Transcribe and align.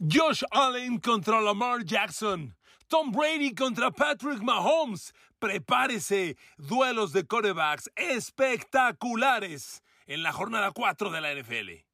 Josh 0.00 0.42
Allen 0.50 0.98
contra 0.98 1.40
Lamar 1.40 1.84
Jackson. 1.84 2.56
Tom 2.88 3.12
Brady 3.12 3.54
contra 3.54 3.92
Patrick 3.92 4.42
Mahomes. 4.42 5.12
Prepárese. 5.38 6.36
Duelos 6.58 7.12
de 7.12 7.24
corebacks 7.24 7.88
espectaculares 7.94 9.82
en 10.06 10.24
la 10.24 10.32
jornada 10.32 10.72
4 10.72 11.10
de 11.10 11.20
la 11.20 11.32
NFL. 11.32 11.84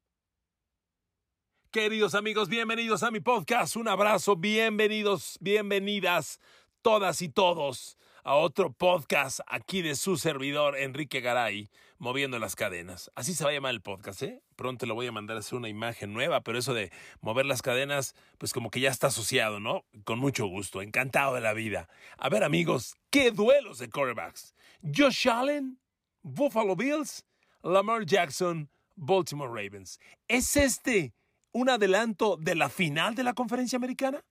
Queridos 1.69 2.15
amigos, 2.15 2.49
bienvenidos 2.49 3.03
a 3.03 3.11
mi 3.11 3.19
podcast. 3.19 3.75
Un 3.75 3.87
abrazo, 3.87 4.35
bienvenidos, 4.35 5.37
bienvenidas 5.39 6.39
todas 6.81 7.21
y 7.21 7.29
todos 7.29 7.97
a 8.23 8.35
otro 8.35 8.73
podcast 8.73 9.39
aquí 9.47 9.81
de 9.81 9.95
su 9.95 10.17
servidor 10.17 10.75
Enrique 10.77 11.21
Garay, 11.21 11.69
moviendo 12.01 12.39
las 12.39 12.55
cadenas. 12.55 13.11
Así 13.13 13.35
se 13.35 13.43
va 13.43 13.51
a 13.51 13.53
llamar 13.53 13.75
el 13.75 13.81
podcast, 13.81 14.23
¿eh? 14.23 14.41
Pronto 14.55 14.87
le 14.87 14.93
voy 14.93 15.05
a 15.05 15.11
mandar 15.11 15.37
a 15.37 15.41
hacer 15.41 15.55
una 15.55 15.69
imagen 15.69 16.13
nueva, 16.13 16.41
pero 16.41 16.57
eso 16.57 16.73
de 16.73 16.91
mover 17.21 17.45
las 17.45 17.61
cadenas, 17.61 18.15
pues 18.39 18.53
como 18.53 18.71
que 18.71 18.79
ya 18.79 18.89
está 18.89 19.07
asociado, 19.07 19.59
¿no? 19.59 19.85
Con 20.03 20.17
mucho 20.17 20.47
gusto, 20.47 20.81
encantado 20.81 21.35
de 21.35 21.41
la 21.41 21.53
vida. 21.53 21.87
A 22.17 22.27
ver 22.29 22.43
amigos, 22.43 22.95
¿qué 23.11 23.29
duelos 23.29 23.77
de 23.77 23.91
quarterbacks? 23.91 24.55
Josh 24.81 25.29
Allen, 25.29 25.79
Buffalo 26.23 26.75
Bills, 26.75 27.23
Lamar 27.61 28.03
Jackson, 28.03 28.71
Baltimore 28.95 29.49
Ravens. 29.49 29.99
¿Es 30.27 30.57
este 30.57 31.13
un 31.51 31.69
adelanto 31.69 32.35
de 32.35 32.55
la 32.55 32.69
final 32.69 33.13
de 33.13 33.23
la 33.23 33.33
conferencia 33.33 33.77
americana? 33.77 34.25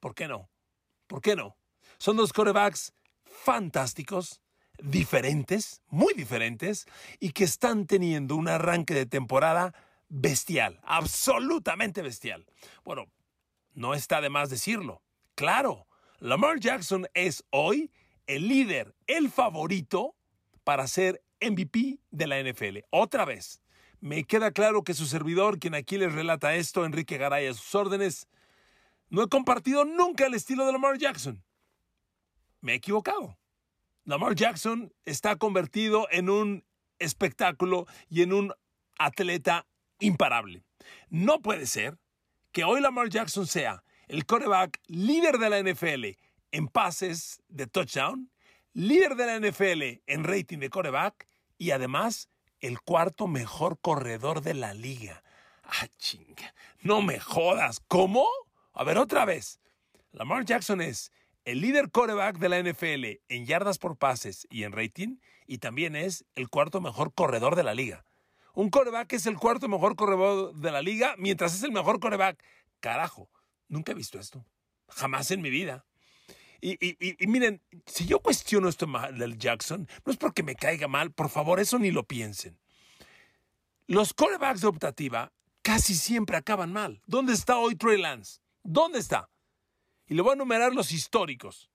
¿Por 0.00 0.16
qué 0.16 0.26
no? 0.26 0.50
¿Por 1.06 1.20
qué 1.20 1.36
no? 1.36 1.56
Son 1.98 2.16
dos 2.16 2.32
quarterbacks 2.32 2.92
fantásticos, 3.24 4.40
diferentes, 4.82 5.82
muy 5.88 6.14
diferentes, 6.14 6.86
y 7.20 7.32
que 7.32 7.44
están 7.44 7.86
teniendo 7.86 8.36
un 8.36 8.48
arranque 8.48 8.94
de 8.94 9.06
temporada 9.06 9.74
bestial, 10.08 10.80
absolutamente 10.84 12.02
bestial. 12.02 12.46
Bueno, 12.84 13.06
no 13.72 13.94
está 13.94 14.20
de 14.20 14.30
más 14.30 14.50
decirlo. 14.50 15.02
Claro, 15.34 15.86
Lamar 16.18 16.60
Jackson 16.60 17.06
es 17.14 17.44
hoy 17.50 17.90
el 18.26 18.48
líder, 18.48 18.94
el 19.06 19.30
favorito 19.30 20.14
para 20.62 20.86
ser 20.86 21.22
MVP 21.40 21.98
de 22.10 22.26
la 22.26 22.42
NFL. 22.42 22.78
Otra 22.90 23.24
vez, 23.24 23.60
me 24.00 24.24
queda 24.24 24.52
claro 24.52 24.84
que 24.84 24.94
su 24.94 25.06
servidor, 25.06 25.58
quien 25.58 25.74
aquí 25.74 25.98
les 25.98 26.12
relata 26.12 26.54
esto, 26.54 26.84
Enrique 26.84 27.18
Garay, 27.18 27.46
a 27.46 27.54
sus 27.54 27.74
órdenes, 27.74 28.28
no 29.08 29.22
he 29.22 29.28
compartido 29.28 29.84
nunca 29.84 30.26
el 30.26 30.34
estilo 30.34 30.66
de 30.66 30.72
Lamar 30.72 30.98
Jackson 30.98 31.42
me 32.64 32.72
he 32.72 32.76
equivocado. 32.76 33.38
Lamar 34.04 34.34
Jackson 34.34 34.92
está 35.06 35.36
convertido 35.36 36.06
en 36.10 36.28
un 36.28 36.64
espectáculo 36.98 37.86
y 38.10 38.20
en 38.22 38.34
un 38.34 38.52
atleta 38.98 39.66
imparable. 39.98 40.62
No 41.08 41.40
puede 41.40 41.66
ser 41.66 41.98
que 42.52 42.64
hoy 42.64 42.82
Lamar 42.82 43.08
Jackson 43.08 43.46
sea 43.46 43.82
el 44.06 44.26
quarterback 44.26 44.78
líder 44.88 45.38
de 45.38 45.48
la 45.50 45.62
NFL 45.62 46.18
en 46.52 46.68
pases 46.68 47.42
de 47.48 47.66
touchdown, 47.66 48.30
líder 48.74 49.16
de 49.16 49.26
la 49.26 49.40
NFL 49.40 50.02
en 50.06 50.24
rating 50.24 50.58
de 50.58 50.68
quarterback 50.68 51.26
y 51.56 51.70
además 51.70 52.28
el 52.60 52.80
cuarto 52.80 53.26
mejor 53.26 53.80
corredor 53.80 54.42
de 54.42 54.52
la 54.52 54.74
liga. 54.74 55.22
Ah, 55.62 55.88
chinga. 55.96 56.54
No 56.82 57.00
me 57.00 57.18
jodas. 57.20 57.80
¿Cómo? 57.88 58.26
A 58.74 58.84
ver, 58.84 58.98
otra 58.98 59.24
vez. 59.24 59.60
Lamar 60.12 60.44
Jackson 60.44 60.82
es 60.82 61.10
el 61.44 61.60
líder 61.60 61.90
coreback 61.90 62.38
de 62.38 62.48
la 62.48 62.62
NFL 62.62 63.22
en 63.28 63.46
yardas 63.46 63.78
por 63.78 63.96
pases 63.96 64.46
y 64.50 64.62
en 64.62 64.72
rating, 64.72 65.18
y 65.46 65.58
también 65.58 65.94
es 65.94 66.24
el 66.34 66.48
cuarto 66.48 66.80
mejor 66.80 67.12
corredor 67.12 67.54
de 67.54 67.64
la 67.64 67.74
liga. 67.74 68.04
Un 68.54 68.70
coreback 68.70 69.12
es 69.12 69.26
el 69.26 69.36
cuarto 69.36 69.68
mejor 69.68 69.96
corredor 69.96 70.54
de 70.54 70.70
la 70.70 70.80
liga 70.80 71.14
mientras 71.18 71.54
es 71.54 71.62
el 71.62 71.72
mejor 71.72 72.00
coreback. 72.00 72.42
Carajo, 72.80 73.28
nunca 73.68 73.92
he 73.92 73.94
visto 73.94 74.18
esto. 74.18 74.44
Jamás 74.88 75.30
en 75.30 75.42
mi 75.42 75.50
vida. 75.50 75.84
Y, 76.60 76.78
miren, 77.26 77.60
si 77.84 78.06
yo 78.06 78.20
cuestiono 78.20 78.70
esto 78.70 78.86
del 79.18 79.36
Jackson, 79.36 79.86
no 80.06 80.12
es 80.12 80.16
porque 80.16 80.42
me 80.42 80.54
caiga 80.54 80.88
mal, 80.88 81.12
por 81.12 81.28
favor, 81.28 81.60
eso 81.60 81.78
ni 81.78 81.90
lo 81.90 82.04
piensen. 82.04 82.58
Los 83.86 84.14
corebacks 84.14 84.62
de 84.62 84.68
optativa 84.68 85.30
casi 85.60 85.94
siempre 85.94 86.38
acaban 86.38 86.72
mal. 86.72 87.02
¿Dónde 87.06 87.34
está 87.34 87.58
hoy 87.58 87.74
Trey 87.74 88.00
Lance? 88.00 88.40
¿Dónde 88.62 88.98
está? 88.98 89.28
Y 90.06 90.14
le 90.14 90.22
voy 90.22 90.32
a 90.32 90.34
enumerar 90.34 90.74
los 90.74 90.92
históricos. 90.92 91.70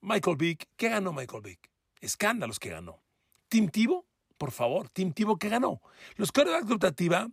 Michael 0.00 0.36
Vick, 0.36 0.68
¿qué 0.76 0.88
ganó 0.88 1.12
Michael 1.12 1.42
Vick? 1.42 1.70
Escándalos 2.00 2.58
que 2.58 2.70
ganó. 2.70 3.02
Tim 3.48 3.68
Tivo, 3.68 4.06
por 4.38 4.52
favor, 4.52 4.88
Tim 4.88 5.12
Tivo, 5.12 5.38
¿qué 5.38 5.48
ganó? 5.48 5.82
Los 6.16 6.32
quarterbacks 6.32 6.68
de 6.68 6.74
optativa, 6.74 7.28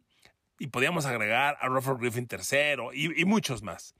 y 0.59 0.67
podíamos 0.67 1.05
agregar 1.05 1.57
a 1.61 1.67
Rufford 1.67 1.99
Griffin 1.99 2.27
III 2.29 2.89
y, 2.93 3.21
y, 3.21 3.25
muchos 3.25 3.61
más. 3.61 3.93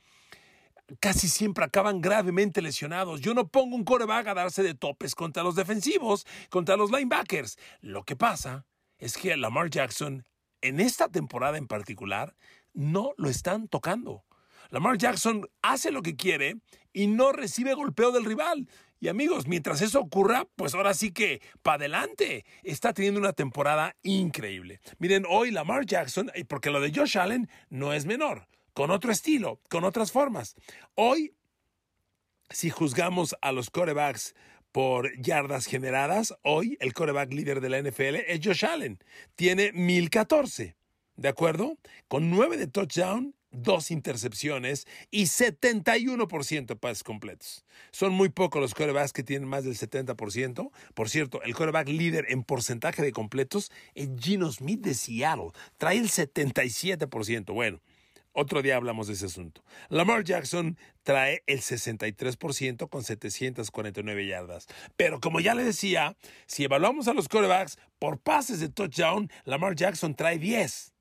Casi 0.99 1.27
siempre 1.27 1.65
acaban 1.65 2.01
gravemente 2.01 2.61
lesionados. 2.61 3.21
Yo 3.21 3.33
no 3.33 3.47
pongo 3.47 3.75
un 3.75 3.83
coreback 3.83 4.27
a 4.27 4.33
darse 4.33 4.63
de 4.63 4.73
topes 4.73 5.15
contra 5.15 5.43
los 5.43 5.55
defensivos, 5.55 6.25
contra 6.49 6.77
los 6.77 6.91
linebackers. 6.91 7.57
Lo 7.81 8.03
que 8.03 8.15
pasa 8.15 8.65
es 8.97 9.17
que 9.17 9.35
Lamar 9.37 9.69
Jackson, 9.69 10.25
en 10.61 10.79
esta 10.79 11.09
temporada 11.09 11.57
en 11.57 11.67
particular, 11.67 12.35
no 12.73 13.13
lo 13.17 13.29
están 13.29 13.67
tocando. 13.67 14.23
Lamar 14.69 14.97
Jackson 14.97 15.47
hace 15.61 15.91
lo 15.91 16.01
que 16.01 16.15
quiere 16.15 16.57
y 16.93 17.07
no 17.07 17.31
recibe 17.31 17.73
golpeo 17.73 18.11
del 18.11 18.25
rival. 18.25 18.67
Y 18.99 19.09
amigos, 19.09 19.47
mientras 19.47 19.81
eso 19.81 19.99
ocurra, 19.99 20.47
pues 20.55 20.73
ahora 20.73 20.93
sí 20.93 21.11
que 21.11 21.41
para 21.61 21.75
adelante. 21.75 22.45
Está 22.63 22.93
teniendo 22.93 23.19
una 23.19 23.33
temporada 23.33 23.95
increíble. 24.01 24.79
Miren, 24.97 25.25
hoy 25.29 25.51
Lamar 25.51 25.85
Jackson, 25.85 26.31
porque 26.47 26.71
lo 26.71 26.81
de 26.81 26.91
Josh 26.93 27.17
Allen 27.17 27.49
no 27.69 27.93
es 27.93 28.05
menor, 28.05 28.47
con 28.73 28.89
otro 28.89 29.11
estilo, 29.11 29.61
con 29.69 29.83
otras 29.83 30.11
formas. 30.11 30.55
Hoy, 30.95 31.35
si 32.49 32.69
juzgamos 32.69 33.35
a 33.41 33.51
los 33.51 33.69
corebacks 33.69 34.33
por 34.71 35.15
yardas 35.21 35.67
generadas, 35.67 36.33
hoy 36.41 36.77
el 36.79 36.93
coreback 36.93 37.31
líder 37.31 37.61
de 37.61 37.69
la 37.69 37.81
NFL 37.81 38.15
es 38.27 38.39
Josh 38.43 38.65
Allen. 38.65 38.99
Tiene 39.35 39.71
1014. 39.73 40.75
¿De 41.15 41.27
acuerdo? 41.27 41.77
Con 42.07 42.29
9 42.29 42.57
de 42.57 42.67
touchdown 42.67 43.36
dos 43.51 43.91
intercepciones 43.91 44.87
y 45.11 45.23
71% 45.23 46.65
de 46.65 46.75
pases 46.75 47.03
completos. 47.03 47.65
Son 47.91 48.13
muy 48.13 48.29
pocos 48.29 48.61
los 48.61 48.73
quarterbacks 48.73 49.13
que 49.13 49.23
tienen 49.23 49.47
más 49.47 49.63
del 49.63 49.75
70%. 49.75 50.71
Por 50.93 51.09
cierto, 51.09 51.41
el 51.43 51.55
quarterback 51.55 51.89
líder 51.89 52.25
en 52.29 52.43
porcentaje 52.43 53.01
de 53.01 53.11
completos 53.11 53.71
es 53.95 54.09
Gino 54.19 54.51
Smith 54.51 54.81
de 54.81 54.93
Seattle. 54.93 55.51
Trae 55.77 55.97
el 55.97 56.09
77%. 56.09 57.53
Bueno, 57.53 57.81
otro 58.33 58.61
día 58.61 58.75
hablamos 58.75 59.07
de 59.07 59.13
ese 59.13 59.25
asunto. 59.25 59.63
Lamar 59.89 60.23
Jackson 60.23 60.77
trae 61.03 61.43
el 61.47 61.61
63% 61.61 62.89
con 62.89 63.03
749 63.03 64.27
yardas. 64.27 64.67
Pero 64.95 65.19
como 65.19 65.39
ya 65.39 65.55
le 65.55 65.63
decía, 65.63 66.15
si 66.45 66.63
evaluamos 66.63 67.07
a 67.07 67.13
los 67.13 67.29
quarterbacks 67.29 67.79
por 67.97 68.19
pases 68.19 68.59
de 68.59 68.69
touchdown, 68.69 69.31
Lamar 69.45 69.75
Jackson 69.75 70.15
trae 70.15 70.37
10. 70.37 70.93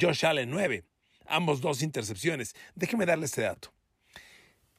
Josh 0.00 0.24
Allen 0.24 0.50
9 0.50 0.89
ambos 1.30 1.60
dos 1.60 1.82
intercepciones. 1.82 2.54
Déjeme 2.74 3.06
darle 3.06 3.26
este 3.26 3.42
dato. 3.42 3.72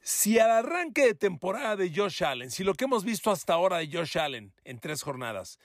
Si 0.00 0.38
al 0.38 0.50
arranque 0.50 1.06
de 1.06 1.14
temporada 1.14 1.76
de 1.76 1.90
Josh 1.94 2.22
Allen, 2.24 2.50
si 2.50 2.64
lo 2.64 2.74
que 2.74 2.84
hemos 2.84 3.04
visto 3.04 3.30
hasta 3.30 3.54
ahora 3.54 3.78
de 3.78 3.88
Josh 3.90 4.18
Allen 4.18 4.52
en 4.64 4.80
tres 4.80 5.02
jornadas 5.02 5.58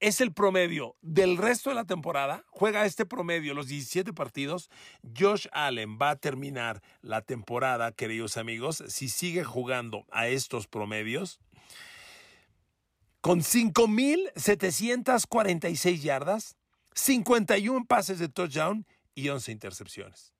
es 0.00 0.20
el 0.20 0.34
promedio 0.34 0.96
del 1.00 1.38
resto 1.38 1.70
de 1.70 1.76
la 1.76 1.84
temporada, 1.84 2.44
juega 2.50 2.84
este 2.84 3.06
promedio 3.06 3.54
los 3.54 3.68
17 3.68 4.12
partidos, 4.12 4.68
Josh 5.16 5.46
Allen 5.52 5.96
va 5.96 6.10
a 6.10 6.16
terminar 6.16 6.82
la 7.00 7.22
temporada, 7.22 7.92
queridos 7.92 8.36
amigos, 8.36 8.82
si 8.88 9.08
sigue 9.08 9.44
jugando 9.44 10.04
a 10.10 10.26
estos 10.26 10.66
promedios, 10.66 11.38
con 13.20 13.40
5.746 13.40 16.02
yardas, 16.02 16.56
51 16.94 17.86
pases 17.86 18.18
de 18.18 18.28
touchdown 18.28 18.84
y 19.14 19.30
11 19.30 19.52
intercepciones. 19.52 20.33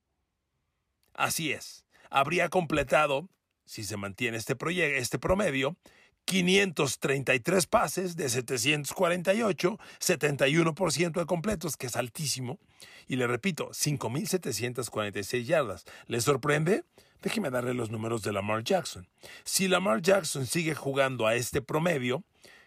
Así 1.15 1.53
es, 1.53 1.85
habría 2.11 2.49
completado, 2.49 3.29
si 3.65 3.85
se 3.85 3.97
mantiene 3.97 4.37
este, 4.37 4.57
este 4.99 5.19
promedio, 5.19 5.77
533 6.25 7.67
pases 7.67 8.17
de 8.17 8.29
748, 8.29 9.79
71% 10.01 11.13
de 11.13 11.27
completos, 11.27 11.77
que 11.77 11.87
es 11.87 11.97
altísimo. 11.97 12.59
Y 13.07 13.17
le 13.17 13.27
repito, 13.27 13.71
5.746 13.71 15.45
yardas. 15.45 15.85
¿Le 16.07 16.21
sorprende? 16.21 16.85
Déjeme 17.23 17.51
darle 17.51 17.75
los 17.75 17.91
números 17.91 18.23
de 18.23 18.33
Lamar 18.33 18.65
Jackson. 18.65 19.07
Si 19.45 19.69
Lamar 19.69 20.03
Jackson 20.03 20.47
sigue 20.47 20.75
jugando 20.75 21.27
a 21.27 21.35
este 21.35 21.61
promedio, 21.63 22.23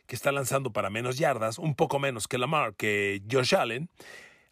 que 0.08 0.16
está 0.16 0.32
lanzando 0.32 0.72
para 0.72 0.90
menos 0.90 1.18
yardas, 1.18 1.60
un 1.60 1.76
poco 1.76 2.00
menos 2.00 2.28
que 2.28 2.38
Lamar, 2.38 2.76
que 2.76 3.22
Josh 3.30 3.56
Allen, 3.56 3.90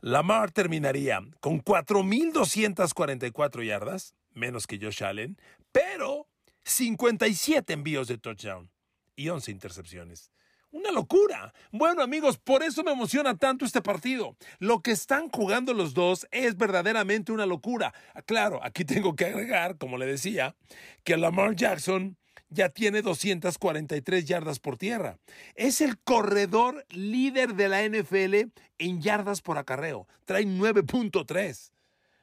Lamar 0.05 0.51
terminaría 0.51 1.19
con 1.39 1.63
4.244 1.63 3.65
yardas, 3.65 4.13
menos 4.35 4.67
que 4.67 4.77
Josh 4.77 5.03
Allen, 5.03 5.35
pero 5.71 6.27
57 6.63 7.73
envíos 7.73 8.07
de 8.07 8.19
touchdown 8.19 8.69
y 9.15 9.29
11 9.29 9.49
intercepciones. 9.49 10.29
Una 10.69 10.91
locura. 10.91 11.55
Bueno 11.71 12.03
amigos, 12.03 12.37
por 12.37 12.61
eso 12.61 12.83
me 12.83 12.91
emociona 12.91 13.35
tanto 13.35 13.65
este 13.65 13.81
partido. 13.81 14.37
Lo 14.59 14.81
que 14.81 14.91
están 14.91 15.27
jugando 15.29 15.73
los 15.73 15.95
dos 15.95 16.27
es 16.29 16.55
verdaderamente 16.55 17.31
una 17.31 17.47
locura. 17.47 17.91
Claro, 18.27 18.63
aquí 18.63 18.85
tengo 18.85 19.15
que 19.15 19.25
agregar, 19.25 19.79
como 19.79 19.97
le 19.97 20.05
decía, 20.05 20.55
que 21.03 21.17
Lamar 21.17 21.55
Jackson 21.55 22.15
ya 22.55 22.69
tiene 22.69 23.01
243 23.01 24.25
yardas 24.25 24.59
por 24.59 24.77
tierra. 24.77 25.19
Es 25.53 25.81
el 25.81 25.99
corredor 25.99 26.85
líder 26.89 27.53
de 27.53 27.69
la 27.69 27.87
NFL 27.87 28.51
en 28.79 29.01
yardas 29.01 29.41
por 29.41 29.57
acarreo. 29.57 30.07
Trae 30.25 30.45
9.3. 30.45 31.71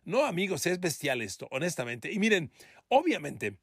No, 0.05 0.25
amigos, 0.25 0.67
es 0.67 0.81
bestial 0.81 1.23
esto, 1.23 1.47
honestamente. 1.53 2.13
Y 2.13 2.19
miren, 2.19 2.51
obviamente, 2.89 3.57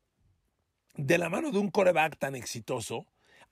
de 0.96 1.18
la 1.18 1.30
mano 1.30 1.52
de 1.52 1.60
un 1.60 1.70
coreback 1.70 2.18
tan 2.18 2.36
exitoso, 2.36 3.06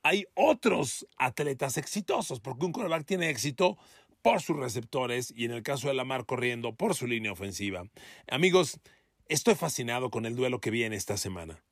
hay 0.03 0.25
otros 0.35 1.05
atletas 1.17 1.77
exitosos, 1.77 2.39
porque 2.39 2.65
un 2.65 2.71
coreback 2.71 3.05
tiene 3.05 3.29
éxito 3.29 3.77
por 4.21 4.41
sus 4.41 4.57
receptores 4.57 5.33
y 5.35 5.45
en 5.45 5.51
el 5.51 5.63
caso 5.63 5.87
de 5.87 5.93
Lamar 5.93 6.25
corriendo 6.25 6.75
por 6.75 6.95
su 6.95 7.07
línea 7.07 7.31
ofensiva. 7.31 7.87
Amigos, 8.29 8.79
estoy 9.27 9.55
fascinado 9.55 10.09
con 10.09 10.25
el 10.25 10.35
duelo 10.35 10.59
que 10.59 10.71
viene 10.71 10.95
esta 10.95 11.17
semana. 11.17 11.63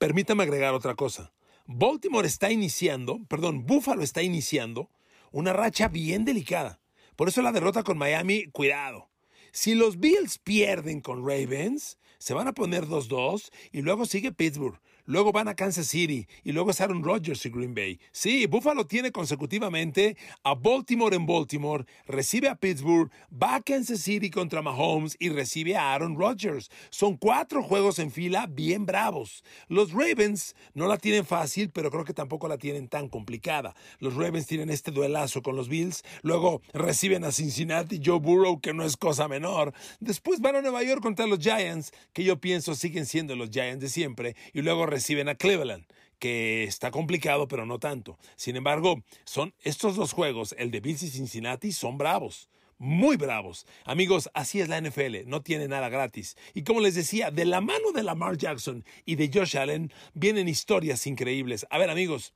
Permítame 0.00 0.44
agregar 0.44 0.72
otra 0.72 0.94
cosa. 0.94 1.30
Baltimore 1.66 2.26
está 2.26 2.50
iniciando, 2.50 3.20
perdón, 3.28 3.66
Buffalo 3.66 4.02
está 4.02 4.22
iniciando 4.22 4.88
una 5.30 5.52
racha 5.52 5.88
bien 5.88 6.24
delicada. 6.24 6.80
Por 7.16 7.28
eso 7.28 7.42
la 7.42 7.52
derrota 7.52 7.82
con 7.82 7.98
Miami, 7.98 8.46
cuidado. 8.46 9.10
Si 9.52 9.74
los 9.74 10.00
Bills 10.00 10.38
pierden 10.38 11.02
con 11.02 11.18
Ravens, 11.18 11.98
se 12.16 12.32
van 12.32 12.48
a 12.48 12.54
poner 12.54 12.86
2-2 12.86 13.50
y 13.72 13.82
luego 13.82 14.06
sigue 14.06 14.32
Pittsburgh 14.32 14.80
luego 15.06 15.32
van 15.32 15.48
a 15.48 15.54
Kansas 15.54 15.86
City 15.86 16.26
y 16.44 16.52
luego 16.52 16.70
es 16.70 16.80
Aaron 16.80 17.02
Rodgers 17.02 17.44
y 17.46 17.50
Green 17.50 17.74
Bay. 17.74 18.00
Sí, 18.12 18.46
Buffalo 18.46 18.86
tiene 18.86 19.12
consecutivamente 19.12 20.16
a 20.42 20.54
Baltimore 20.54 21.14
en 21.14 21.26
Baltimore, 21.26 21.84
recibe 22.06 22.48
a 22.48 22.54
Pittsburgh, 22.54 23.10
va 23.30 23.56
a 23.56 23.62
Kansas 23.62 24.00
City 24.00 24.30
contra 24.30 24.62
Mahomes 24.62 25.16
y 25.18 25.28
recibe 25.28 25.76
a 25.76 25.92
Aaron 25.92 26.18
Rodgers. 26.18 26.70
Son 26.90 27.16
cuatro 27.16 27.62
juegos 27.62 27.98
en 27.98 28.10
fila 28.10 28.46
bien 28.46 28.86
bravos. 28.86 29.44
Los 29.68 29.92
Ravens 29.92 30.54
no 30.74 30.86
la 30.86 30.96
tienen 30.96 31.24
fácil, 31.24 31.70
pero 31.70 31.90
creo 31.90 32.04
que 32.04 32.14
tampoco 32.14 32.48
la 32.48 32.58
tienen 32.58 32.88
tan 32.88 33.08
complicada. 33.08 33.74
Los 33.98 34.14
Ravens 34.14 34.46
tienen 34.46 34.70
este 34.70 34.90
duelazo 34.90 35.42
con 35.42 35.56
los 35.56 35.68
Bills, 35.68 36.02
luego 36.22 36.62
reciben 36.72 37.24
a 37.24 37.32
Cincinnati, 37.32 38.00
Joe 38.04 38.18
Burrow, 38.18 38.60
que 38.60 38.74
no 38.74 38.84
es 38.84 38.96
cosa 38.96 39.28
menor. 39.28 39.72
Después 40.00 40.40
van 40.40 40.56
a 40.56 40.62
Nueva 40.62 40.82
York 40.82 41.02
contra 41.02 41.26
los 41.26 41.38
Giants, 41.38 41.92
que 42.12 42.24
yo 42.24 42.40
pienso 42.40 42.74
siguen 42.74 43.06
siendo 43.06 43.36
los 43.36 43.50
Giants 43.50 43.80
de 43.80 43.88
siempre, 43.88 44.36
y 44.52 44.62
luego 44.62 44.86
reciben 44.90 45.28
a 45.28 45.34
Cleveland 45.34 45.86
que 46.20 46.64
está 46.64 46.90
complicado, 46.90 47.48
pero 47.48 47.66
no 47.66 47.78
tanto. 47.80 48.18
Sin 48.36 48.54
embargo, 48.54 49.02
son 49.24 49.54
estos 49.62 49.96
dos 49.96 50.12
juegos, 50.12 50.54
el 50.58 50.70
de 50.70 50.80
Bills 50.80 51.02
y 51.02 51.10
Cincinnati, 51.10 51.72
son 51.72 51.98
bravos. 51.98 52.48
Muy 52.78 53.16
bravos. 53.18 53.66
Amigos, 53.84 54.30
así 54.32 54.60
es 54.60 54.68
la 54.70 54.80
NFL, 54.80 55.26
no 55.26 55.42
tiene 55.42 55.68
nada 55.68 55.90
gratis. 55.90 56.36
Y 56.54 56.62
como 56.62 56.80
les 56.80 56.94
decía, 56.94 57.30
de 57.30 57.44
la 57.44 57.60
mano 57.60 57.92
de 57.92 58.02
Lamar 58.02 58.38
Jackson 58.38 58.84
y 59.04 59.16
de 59.16 59.30
Josh 59.32 59.58
Allen 59.58 59.92
vienen 60.14 60.48
historias 60.48 61.06
increíbles. 61.06 61.66
A 61.68 61.76
ver, 61.76 61.90
amigos, 61.90 62.32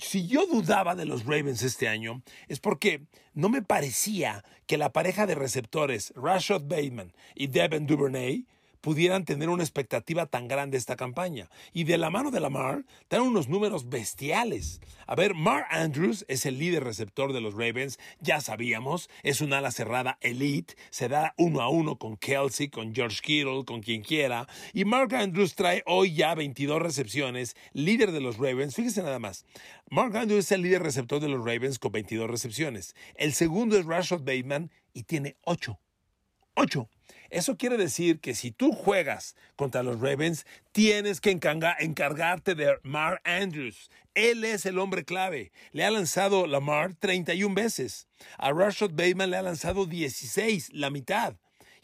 si 0.00 0.26
yo 0.26 0.46
dudaba 0.46 0.96
de 0.96 1.04
los 1.04 1.24
Ravens 1.24 1.62
este 1.62 1.86
año, 1.86 2.22
es 2.48 2.58
porque 2.58 3.02
no 3.34 3.48
me 3.48 3.62
parecía 3.62 4.44
que 4.66 4.78
la 4.78 4.92
pareja 4.92 5.26
de 5.26 5.36
receptores 5.36 6.12
Rashad 6.16 6.62
Bateman 6.62 7.12
y 7.36 7.46
Devin 7.46 7.86
Duvernay 7.86 8.46
pudieran 8.84 9.24
tener 9.24 9.48
una 9.48 9.62
expectativa 9.62 10.26
tan 10.26 10.46
grande 10.46 10.76
esta 10.76 10.94
campaña. 10.94 11.48
Y 11.72 11.84
de 11.84 11.96
la 11.96 12.10
mano 12.10 12.30
de 12.30 12.38
Lamar, 12.38 12.84
dan 13.08 13.22
unos 13.22 13.48
números 13.48 13.88
bestiales. 13.88 14.82
A 15.06 15.14
ver, 15.14 15.34
Mark 15.34 15.64
Andrews 15.70 16.26
es 16.28 16.44
el 16.44 16.58
líder 16.58 16.84
receptor 16.84 17.32
de 17.32 17.40
los 17.40 17.54
Ravens, 17.54 17.98
ya 18.20 18.42
sabíamos, 18.42 19.08
es 19.22 19.40
un 19.40 19.54
ala 19.54 19.70
cerrada 19.70 20.18
elite, 20.20 20.74
se 20.90 21.08
da 21.08 21.32
uno 21.38 21.62
a 21.62 21.70
uno 21.70 21.96
con 21.96 22.18
Kelsey, 22.18 22.68
con 22.68 22.94
George 22.94 23.22
Kittle, 23.22 23.64
con 23.64 23.80
quien 23.80 24.02
quiera. 24.02 24.46
Y 24.74 24.84
Mark 24.84 25.14
Andrews 25.14 25.54
trae 25.54 25.82
hoy 25.86 26.12
ya 26.12 26.34
22 26.34 26.82
recepciones, 26.82 27.56
líder 27.72 28.12
de 28.12 28.20
los 28.20 28.36
Ravens. 28.36 28.74
Fíjese 28.74 29.02
nada 29.02 29.18
más. 29.18 29.46
Mark 29.88 30.14
Andrews 30.14 30.44
es 30.44 30.52
el 30.52 30.60
líder 30.60 30.82
receptor 30.82 31.20
de 31.20 31.30
los 31.30 31.42
Ravens 31.42 31.78
con 31.78 31.90
22 31.90 32.28
recepciones. 32.28 32.94
El 33.14 33.32
segundo 33.32 33.78
es 33.78 33.86
Rashad 33.86 34.20
Bateman 34.20 34.70
y 34.92 35.04
tiene 35.04 35.38
8. 35.44 35.80
8. 36.56 36.90
Eso 37.34 37.56
quiere 37.56 37.76
decir 37.76 38.20
que 38.20 38.36
si 38.36 38.52
tú 38.52 38.70
juegas 38.70 39.34
contra 39.56 39.82
los 39.82 39.98
Ravens, 39.98 40.46
tienes 40.70 41.20
que 41.20 41.32
encargarte 41.32 42.54
de 42.54 42.78
Mark 42.84 43.20
Andrews. 43.24 43.90
Él 44.14 44.44
es 44.44 44.66
el 44.66 44.78
hombre 44.78 45.04
clave. 45.04 45.50
Le 45.72 45.84
ha 45.84 45.90
lanzado 45.90 46.46
Lamar 46.46 46.94
31 46.94 47.52
veces. 47.52 48.06
A 48.38 48.52
Rashad 48.52 48.90
Bateman 48.90 49.30
le 49.30 49.36
ha 49.36 49.42
lanzado 49.42 49.84
16, 49.84 50.74
la 50.74 50.90
mitad 50.90 51.34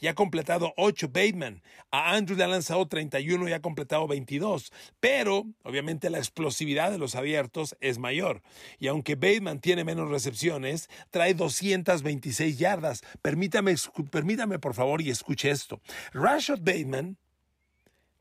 y 0.01 0.09
ha 0.09 0.15
completado 0.15 0.73
8 0.77 1.09
Bateman. 1.09 1.63
A 1.91 2.15
Andrew 2.15 2.37
le 2.37 2.45
ha 2.45 2.49
lanzado 2.49 2.89
31 2.89 3.49
y 3.49 3.53
ha 3.53 3.61
completado 3.61 4.09
22. 4.09 4.73
Pero, 4.99 5.45
obviamente, 5.63 6.11
la 6.11 6.19
explosividad 6.19 6.91
de 6.91 6.99
los 6.99 7.15
abiertos 7.15 7.77
es 7.81 7.99
mayor. 7.99 8.43
Y 8.79 8.89
aunque 8.89 9.15
Bateman 9.15 9.61
tiene 9.61 9.85
menos 9.85 10.11
recepciones, 10.11 10.89
trae 11.11 11.35
226 11.35 12.59
yardas. 12.59 13.03
Permítame, 13.23 13.75
permítame 14.11 14.59
por 14.59 14.75
favor, 14.75 15.03
y 15.03 15.11
escuche 15.11 15.51
esto. 15.51 15.81
Rashad 16.13 16.61
Bateman 16.61 17.19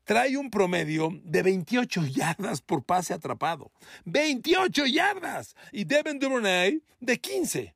trae 0.04 0.36
un 0.36 0.50
promedio 0.50 1.10
de 1.22 1.42
28 1.42 2.04
yardas 2.06 2.60
por 2.60 2.84
pase 2.84 3.14
atrapado. 3.14 3.70
¡28 4.06 4.92
yardas! 4.92 5.54
Y 5.72 5.84
Devin 5.84 6.18
Duvernay 6.18 6.82
de 6.98 7.20
15. 7.20 7.74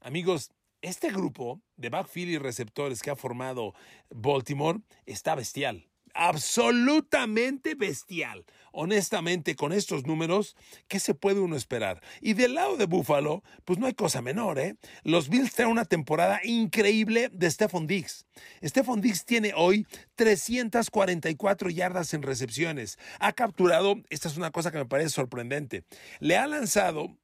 Amigos, 0.00 0.50
este 0.84 1.10
grupo 1.10 1.62
de 1.76 1.88
backfield 1.88 2.32
y 2.32 2.38
receptores 2.38 3.00
que 3.00 3.10
ha 3.10 3.16
formado 3.16 3.74
Baltimore 4.10 4.80
está 5.06 5.34
bestial. 5.34 5.88
Absolutamente 6.12 7.74
bestial. 7.74 8.44
Honestamente, 8.70 9.56
con 9.56 9.72
estos 9.72 10.06
números, 10.06 10.56
¿qué 10.86 11.00
se 11.00 11.14
puede 11.14 11.40
uno 11.40 11.56
esperar? 11.56 12.02
Y 12.20 12.34
del 12.34 12.54
lado 12.54 12.76
de 12.76 12.86
Buffalo, 12.86 13.42
pues 13.64 13.78
no 13.78 13.86
hay 13.86 13.94
cosa 13.94 14.20
menor, 14.20 14.58
¿eh? 14.58 14.76
Los 15.02 15.28
Bills 15.28 15.54
traen 15.54 15.70
una 15.70 15.86
temporada 15.86 16.40
increíble 16.44 17.30
de 17.32 17.50
Stephon 17.50 17.86
Diggs. 17.86 18.26
Stephon 18.62 19.00
Diggs 19.00 19.24
tiene 19.24 19.54
hoy 19.56 19.86
344 20.16 21.70
yardas 21.70 22.14
en 22.14 22.22
recepciones. 22.22 22.98
Ha 23.20 23.32
capturado, 23.32 23.96
esta 24.10 24.28
es 24.28 24.36
una 24.36 24.50
cosa 24.50 24.70
que 24.70 24.78
me 24.78 24.86
parece 24.86 25.10
sorprendente, 25.10 25.84
le 26.20 26.36
ha 26.36 26.46
lanzado 26.46 27.16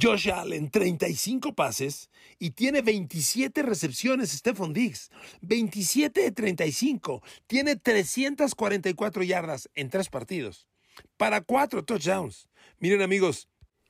Josh 0.00 0.30
Allen, 0.30 0.70
35 0.70 1.54
pases 1.54 2.10
y 2.38 2.50
tiene 2.50 2.82
27 2.82 3.62
recepciones. 3.62 4.30
Stephon 4.30 4.72
Diggs, 4.72 5.10
27 5.42 6.20
de 6.20 6.32
35. 6.32 7.22
Tiene 7.46 7.76
344 7.76 9.22
yardas 9.22 9.68
en 9.74 9.90
tres 9.90 10.08
partidos 10.08 10.66
para 11.16 11.42
cuatro 11.42 11.84
touchdowns. 11.84 12.48
Miren, 12.78 13.02
amigos, 13.02 13.48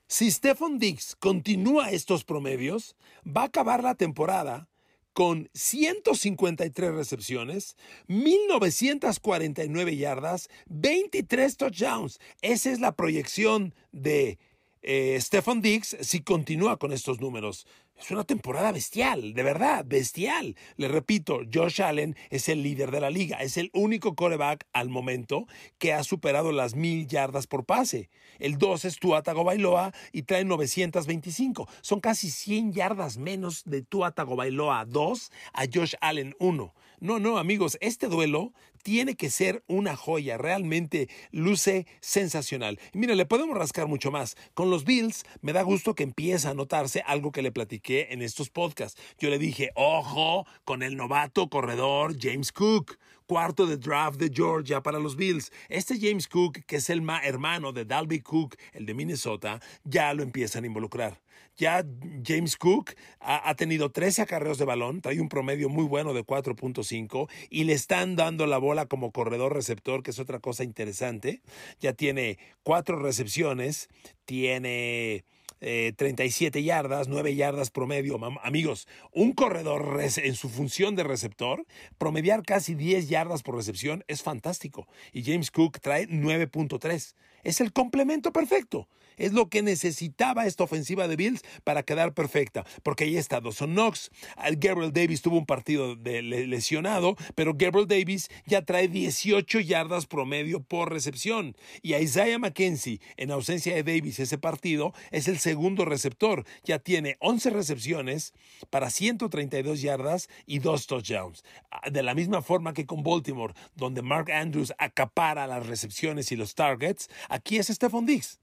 si 0.09 0.31
Stephon 0.31 0.79
Diggs 0.79 1.17
continúa 1.17 1.91
estos 1.91 2.25
promedios, 2.25 2.97
va 3.25 3.43
a 3.43 3.47
acabar 3.47 3.83
la 3.83 3.95
temporada 3.95 4.69
con 5.13 5.51
153 5.53 6.95
recepciones, 6.95 7.77
1949 8.09 9.97
yardas, 9.97 10.49
23 10.67 11.57
touchdowns. 11.57 12.19
Esa 12.41 12.71
es 12.71 12.81
la 12.81 12.93
proyección 12.93 13.75
de 13.93 14.39
eh, 14.83 15.19
Stefan 15.21 15.61
Diggs 15.61 15.97
si 16.01 16.23
continúa 16.23 16.79
con 16.79 16.93
estos 16.93 17.21
números. 17.21 17.67
Es 18.03 18.11
una 18.11 18.25
temporada 18.25 18.73
bestial, 18.73 19.33
de 19.33 19.43
verdad, 19.45 19.85
bestial. 19.87 20.57
Le 20.77 20.89
repito, 20.89 21.43
Josh 21.53 21.81
Allen 21.83 22.17
es 22.31 22.49
el 22.49 22.61
líder 22.65 22.91
de 22.91 23.01
la 23.01 23.11
liga, 23.11 23.37
es 23.37 23.57
el 23.57 23.71
único 23.75 24.17
coreback 24.17 24.67
al 24.73 24.89
momento 24.89 25.47
que 25.79 25.93
ha 25.93 26.03
superado 26.03 26.51
las 26.51 26.75
mil 26.75 27.07
yardas 27.07 27.47
por 27.47 27.65
pase. 27.65 28.11
El 28.41 28.59
2 28.59 28.87
es 28.87 28.99
Tua 28.99 29.23
Tagovailoa 29.23 29.93
y 30.11 30.23
trae 30.23 30.45
925. 30.45 31.69
Son 31.81 32.01
casi 32.01 32.29
100 32.29 32.73
yardas 32.73 33.19
menos 33.19 33.63
de 33.67 33.83
Tua 33.83 34.11
Tagovailoa 34.11 34.85
2 34.85 35.31
a 35.53 35.63
Josh 35.73 35.95
Allen 36.01 36.35
1. 36.41 36.75
No, 37.03 37.19
no, 37.19 37.39
amigos, 37.39 37.79
este 37.81 38.07
duelo 38.07 38.53
tiene 38.83 39.17
que 39.17 39.31
ser 39.31 39.65
una 39.67 39.97
joya, 39.97 40.39
realmente 40.39 41.09
luce 41.31 41.87
sensacional. 42.01 42.79
Y 42.93 42.99
mira, 42.99 43.15
le 43.15 43.27
podemos 43.27 43.57
rascar 43.57 43.87
mucho 43.87 44.11
más. 44.11 44.37
Con 44.55 44.71
los 44.71 44.85
Bills 44.85 45.25
me 45.41 45.53
da 45.53 45.63
gusto 45.63 45.95
que 45.95 46.03
empiece 46.03 46.49
a 46.49 46.55
notarse 46.55 47.03
algo 47.07 47.33
que 47.33 47.43
le 47.43 47.53
platiqué 47.53 47.92
en 48.01 48.23
estos 48.23 48.51
podcasts. 48.51 49.01
Yo 49.19 49.31
le 49.31 49.39
dije, 49.39 49.71
ojo 49.75 50.47
con 50.65 50.83
el 50.83 50.97
novato 50.97 51.49
corredor 51.49 52.17
James 52.19 52.53
Cook 52.53 52.99
cuarto 53.27 53.67
de 53.67 53.79
draft 53.79 54.19
de 54.19 54.31
Georgia 54.31 54.83
para 54.83 54.99
los 54.99 55.17
Bills. 55.17 55.53
Este 55.71 55.99
James 55.99 56.29
Cook, 56.29 56.65
que 56.67 56.77
es 56.77 56.91
el 56.91 57.03
hermano 57.23 57.73
de 57.73 57.87
Dalby 57.87 58.21
Cook, 58.21 58.57
el 58.73 58.85
de 58.85 58.93
Minnesota, 58.93 59.61
ya 59.85 60.13
lo 60.13 60.23
empiezan 60.23 60.65
a 60.65 60.67
involucrar. 60.67 61.19
Ya 61.57 61.85
James 62.25 62.57
Cook 62.57 62.93
ha, 63.21 63.55
tenido 63.55 63.91
13 63.91 64.23
acarreos 64.23 64.59
de 64.59 64.65
balón, 64.65 65.01
trae 65.01 65.21
un 65.21 65.29
promedio 65.29 65.69
muy 65.69 65.85
bueno 65.85 66.15
de 66.15 66.25
4.5 66.25 67.29
y 67.51 67.65
le 67.65 67.75
están 67.75 68.17
dando 68.17 68.47
la 68.47 68.59
bola 68.59 68.87
como 68.87 69.13
corredor 69.13 69.55
receptor, 69.55 70.03
que 70.03 70.11
es 70.11 70.19
otra 70.19 70.39
cosa 70.39 70.65
interesante. 70.65 71.43
Ya 71.81 71.93
tiene 71.93 72.39
cuatro 72.63 72.99
recepciones, 72.99 73.89
tiene 74.25 75.25
37 75.63 76.59
eh, 76.59 76.63
yardas, 76.63 77.09
9 77.09 77.35
yardas 77.37 77.71
promedio. 77.71 78.19
Amigos, 78.43 78.89
un 79.13 79.33
corredor 79.33 80.01
en 80.01 80.35
su 80.35 80.49
función 80.49 80.97
de 80.97 81.05
receptor, 81.05 81.65
promediar 81.99 82.43
casi 82.43 82.75
10 82.75 83.09
yardas 83.09 83.43
por 83.43 83.55
recepción 83.55 84.05
es 84.09 84.23
fantástico. 84.23 84.89
Y 85.13 85.23
James 85.23 85.51
Cook 85.51 85.81
trae 85.81 86.09
9.3. 86.09 87.15
Es 87.43 87.61
el 87.61 87.73
complemento 87.73 88.33
perfecto. 88.33 88.89
Es 89.17 89.33
lo 89.33 89.49
que 89.49 89.63
necesitaba 89.63 90.47
esta 90.47 90.65
ofensiva 90.65 91.09
de 91.09 91.17
Bills 91.17 91.43
para 91.65 91.83
quedar 91.83 92.15
perfecta. 92.15 92.65
Porque 92.83 93.05
ahí 93.05 93.17
está 93.17 93.41
Dawson 93.41 93.73
Knox. 93.73 94.11
Gabriel 94.57 94.93
Davis 94.93 95.23
tuvo 95.23 95.39
un 95.39 95.47
partido 95.47 95.97
lesionado, 95.97 97.17
pero 97.35 97.53
Gabriel 97.55 97.87
Davis 97.87 98.31
ya 98.47 98.63
trae 98.63 98.89
18 98.89 99.61
yardas 99.61 100.07
promedio 100.07 100.63
por 100.63 100.91
recepción. 100.93 101.57
Y 101.83 101.95
Isaiah 101.95 102.39
McKenzie, 102.39 103.01
en 103.17 103.31
ausencia 103.31 103.75
de 103.75 103.83
Davis 103.83 104.19
ese 104.19 104.39
partido, 104.39 104.93
es 105.11 105.29
el 105.29 105.39
segundo 105.39 105.85
receptor. 105.85 106.45
Ya 106.65 106.79
tiene 106.79 107.17
11 107.21 107.51
recepciones 107.51 108.33
para 108.71 108.91
132 108.91 109.83
yardas 109.83 110.29
y 110.47 110.61
dos 110.61 110.87
touchdowns. 110.87 111.45
Ah, 111.71 111.91
de 111.91 112.03
la 112.03 112.15
misma 112.15 112.43
forma 112.43 112.73
que 112.73 112.87
con 112.87 113.03
Baltimore, 113.03 113.55
donde 113.75 114.03
Mark 114.03 114.31
Andrews 114.31 114.73
acapara 114.79 115.47
las 115.47 115.67
recepciones 115.67 116.33
y 116.33 116.37
los 116.37 116.55
targets, 116.55 117.09
aquí 117.33 117.59
es 117.59 117.69
Stephon 117.69 118.07
Diggs. 118.07 118.39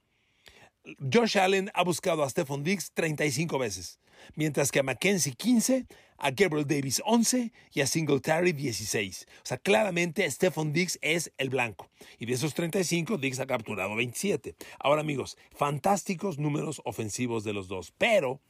Josh 1.14 1.38
Allen 1.38 1.70
ha 1.74 1.84
buscado 1.84 2.24
a 2.24 2.30
Stephon 2.30 2.64
Diggs 2.64 2.92
35 2.94 3.60
veces, 3.60 4.00
mientras 4.36 4.72
que 4.72 4.80
a 4.80 4.84
Mackenzie 4.84 5.34
15, 5.34 5.86
a 6.18 6.32
Gabriel 6.32 6.66
Davis 6.66 7.02
11 7.06 7.52
y 7.72 7.82
a 7.82 7.88
Singletary 7.88 8.54
16. 8.54 9.28
O 9.30 9.46
sea, 9.46 9.58
claramente 9.58 10.30
Stephon 10.30 10.74
Diggs 10.74 10.98
es 11.02 11.32
el 11.38 11.50
blanco. 11.50 11.90
Y 12.18 12.26
de 12.26 12.34
esos 12.34 12.54
35, 12.56 13.18
Diggs 13.18 13.40
ha 13.40 13.46
capturado 13.46 13.96
27. 13.96 14.56
Ahora, 14.80 15.02
amigos, 15.02 15.38
fantásticos 15.52 16.40
números 16.40 16.82
ofensivos 16.86 17.44
de 17.44 17.54
los 17.54 17.68
dos. 17.68 17.94
Pero 17.98 18.42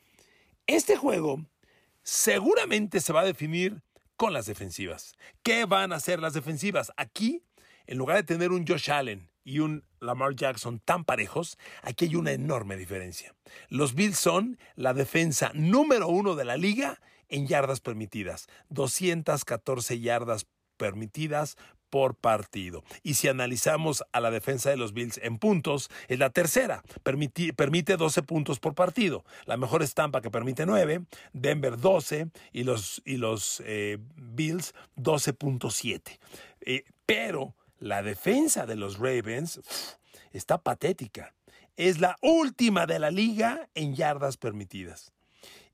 este 0.67 0.95
juego 0.95 1.45
seguramente 2.03 3.01
se 3.01 3.11
va 3.11 3.21
a 3.21 3.25
definir 3.25 3.81
con 4.15 4.33
las 4.33 4.45
defensivas. 4.45 5.15
¿Qué 5.43 5.65
van 5.65 5.91
a 5.91 5.97
hacer 5.97 6.19
las 6.19 6.33
defensivas? 6.33 6.91
Aquí, 6.95 7.43
en 7.87 7.97
lugar 7.97 8.17
de 8.17 8.23
tener 8.23 8.51
un 8.51 8.65
Josh 8.65 8.91
Allen 8.91 9.28
y 9.49 9.59
un 9.59 9.83
Lamar 9.99 10.35
Jackson 10.35 10.79
tan 10.79 11.03
parejos, 11.03 11.57
aquí 11.81 12.05
hay 12.05 12.15
una 12.15 12.31
enorme 12.31 12.77
diferencia. 12.77 13.33
Los 13.67 13.95
Bills 13.95 14.19
son 14.19 14.59
la 14.75 14.93
defensa 14.93 15.51
número 15.55 16.07
uno 16.07 16.35
de 16.35 16.45
la 16.45 16.55
liga 16.55 17.01
en 17.29 17.47
yardas 17.47 17.79
permitidas, 17.79 18.47
214 18.69 19.99
yardas 19.99 20.45
permitidas 20.77 21.57
por 21.89 22.13
partido. 22.13 22.83
Y 23.01 23.15
si 23.15 23.27
analizamos 23.27 24.03
a 24.11 24.19
la 24.19 24.29
defensa 24.29 24.69
de 24.69 24.77
los 24.77 24.93
Bills 24.93 25.19
en 25.23 25.39
puntos, 25.39 25.89
es 26.07 26.19
la 26.19 26.29
tercera, 26.29 26.83
permite, 27.01 27.97
12 27.97 28.21
puntos 28.21 28.59
por 28.59 28.75
partido. 28.75 29.25
La 29.45 29.57
mejor 29.57 29.81
estampa 29.81 30.21
que 30.21 30.29
permite 30.29 30.67
9, 30.67 31.05
Denver 31.33 31.79
12 31.79 32.29
y 32.51 32.63
los, 32.65 33.01
y 33.03 33.17
los 33.17 33.63
eh, 33.65 33.97
Bills 34.15 34.75
12.7. 34.95 36.19
Eh, 36.61 36.83
pero 37.07 37.55
la 37.79 38.03
defensa 38.03 38.65
de 38.65 38.75
los 38.75 38.99
Ravens 38.99 39.61
está 40.31 40.57
patética. 40.59 41.33
Es 41.75 41.99
la 41.99 42.17
última 42.21 42.85
de 42.85 42.99
la 42.99 43.09
liga 43.09 43.69
en 43.73 43.95
yardas 43.95 44.37
permitidas. 44.37 45.13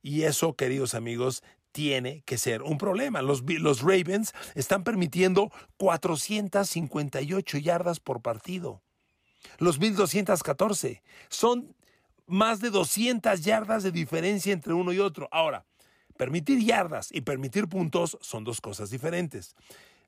Y 0.02 0.24
eso, 0.24 0.56
queridos 0.56 0.94
amigos, 0.94 1.44
tiene 1.72 2.22
que 2.22 2.38
ser 2.38 2.62
un 2.62 2.78
problema. 2.78 3.22
Los, 3.22 3.42
Ravens 3.82 4.34
están 4.54 4.84
permitiendo 4.84 5.52
458 5.78 7.58
yardas 7.58 8.00
por 8.00 8.22
partido. 8.22 8.82
Los 9.58 9.80
1214 9.80 11.04
son 11.28 11.76
más 12.28 12.62
de 12.62 12.70
200 12.70 13.42
yardas 13.42 13.84
de 13.84 13.92
diferencia 13.92 14.54
entre 14.54 14.74
uno 14.74 14.94
y 14.94 15.00
otro. 15.00 15.28
Ahora, 15.32 15.66
permitir 16.16 16.64
yardas 16.64 17.12
y 17.12 17.22
permitir 17.22 17.68
puntos 17.68 18.18
son 18.22 18.44
dos 18.44 18.62
cosas 18.62 18.90
diferentes. 18.90 19.56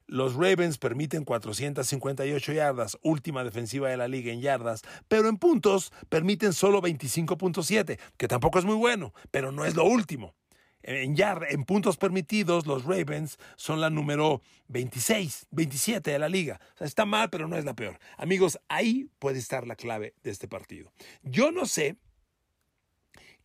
Los 0.07 0.35
Ravens 0.35 0.77
permiten 0.77 1.25
458 1.25 2.53
yardas, 2.53 2.97
última 3.01 3.43
defensiva 3.43 3.89
de 3.89 3.97
la 3.97 4.07
liga 4.07 4.31
en 4.31 4.41
yardas, 4.41 4.81
pero 5.09 5.27
en 5.27 5.37
puntos 5.37 5.91
permiten 6.07 6.53
solo 6.53 6.81
25.7, 6.81 7.99
que 8.15 8.27
tampoco 8.29 8.57
es 8.57 8.65
muy 8.65 8.75
bueno, 8.75 9.13
pero 9.31 9.51
no 9.51 9.65
es 9.65 9.75
lo 9.75 9.83
último. 9.83 10.33
En, 10.81 11.17
en 11.19 11.63
puntos 11.65 11.97
permitidos, 11.97 12.65
los 12.65 12.85
Ravens 12.85 13.37
son 13.57 13.81
la 13.81 13.89
número 13.89 14.41
26, 14.69 15.47
27 15.51 16.11
de 16.11 16.19
la 16.19 16.29
liga. 16.29 16.61
Está 16.79 17.03
mal, 17.03 17.29
pero 17.29 17.49
no 17.49 17.57
es 17.57 17.65
la 17.65 17.75
peor. 17.75 17.99
Amigos, 18.15 18.57
ahí 18.69 19.09
puede 19.19 19.39
estar 19.39 19.67
la 19.67 19.75
clave 19.75 20.13
de 20.23 20.31
este 20.31 20.47
partido. 20.47 20.93
Yo 21.23 21.51
no 21.51 21.65
sé 21.65 21.97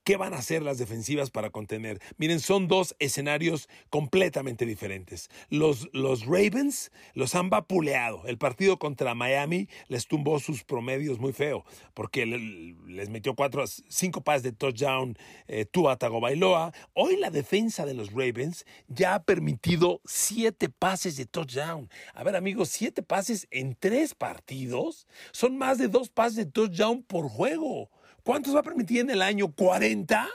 ¿Qué 0.04 0.16
van 0.16 0.34
a 0.34 0.38
hacer 0.38 0.62
las 0.62 0.78
defensivas 0.78 1.30
para 1.30 1.50
contener? 1.50 2.00
Miren, 2.16 2.40
son 2.40 2.66
dos 2.66 2.96
escenarios 2.98 3.68
completamente 3.88 4.66
diferentes. 4.66 5.30
Los, 5.48 5.88
los 5.92 6.26
Ravens 6.26 6.90
los 7.14 7.36
han 7.36 7.50
vapuleado. 7.50 8.26
El 8.26 8.36
partido 8.36 8.80
contra 8.80 9.14
Miami 9.14 9.68
les 9.86 10.08
tumbó 10.08 10.40
sus 10.40 10.64
promedios 10.64 11.20
muy 11.20 11.32
feo, 11.32 11.64
porque 11.94 12.26
les 12.26 13.10
metió 13.10 13.36
cuatro, 13.36 13.64
cinco 13.66 14.22
pases 14.22 14.42
de 14.42 14.50
touchdown 14.50 15.16
eh, 15.46 15.66
Tua 15.66 15.96
Tagovailoa. 15.96 16.72
Hoy 16.94 17.16
la 17.18 17.30
defensa 17.30 17.86
de 17.86 17.94
los 17.94 18.10
Ravens 18.10 18.66
ya 18.88 19.14
ha 19.14 19.22
permitido 19.22 20.00
siete 20.04 20.68
pases 20.68 21.16
de 21.16 21.26
touchdown. 21.26 21.88
A 22.12 22.24
ver, 22.24 22.34
amigos, 22.34 22.70
siete 22.70 23.04
pases 23.04 23.46
en 23.52 23.76
tres 23.78 24.16
partidos 24.16 25.06
son 25.30 25.58
más 25.58 25.78
de 25.78 25.86
dos 25.86 26.08
pases 26.08 26.36
de 26.36 26.46
touchdown 26.46 27.04
por 27.04 27.28
juego. 27.28 27.88
¿Cuántos 28.24 28.54
va 28.54 28.60
a 28.60 28.64
permitir 28.64 29.00
en 29.00 29.10
el 29.10 29.20
año? 29.20 29.48
¿40? 29.48 30.28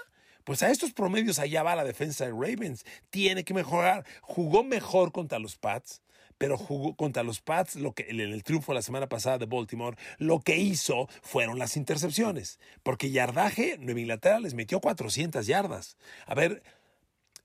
Pues 0.43 0.61
a 0.61 0.69
estos 0.71 0.91
promedios 0.91 1.39
allá 1.39 1.63
va 1.63 1.75
la 1.75 1.85
defensa 1.85 2.25
de 2.25 2.31
Ravens. 2.31 2.85
Tiene 3.09 3.45
que 3.45 3.53
mejorar. 3.53 4.05
Jugó 4.21 4.63
mejor 4.63 5.13
contra 5.13 5.39
los 5.39 5.55
Pats, 5.55 6.01
pero 6.37 6.57
jugó 6.57 6.95
contra 6.95 7.23
los 7.23 7.39
Pats, 7.39 7.75
lo 7.75 7.93
que, 7.93 8.07
en 8.09 8.19
el 8.19 8.43
triunfo 8.43 8.73
la 8.73 8.81
semana 8.81 9.07
pasada 9.07 9.37
de 9.37 9.45
Baltimore, 9.45 9.97
lo 10.17 10.41
que 10.41 10.57
hizo 10.57 11.07
fueron 11.21 11.59
las 11.59 11.77
intercepciones. 11.77 12.59
Porque 12.83 13.11
yardaje, 13.11 13.77
Nueva 13.77 14.01
Inglaterra 14.01 14.39
les 14.41 14.53
metió 14.53 14.81
400 14.81 15.47
yardas. 15.47 15.95
A 16.25 16.35
ver, 16.35 16.63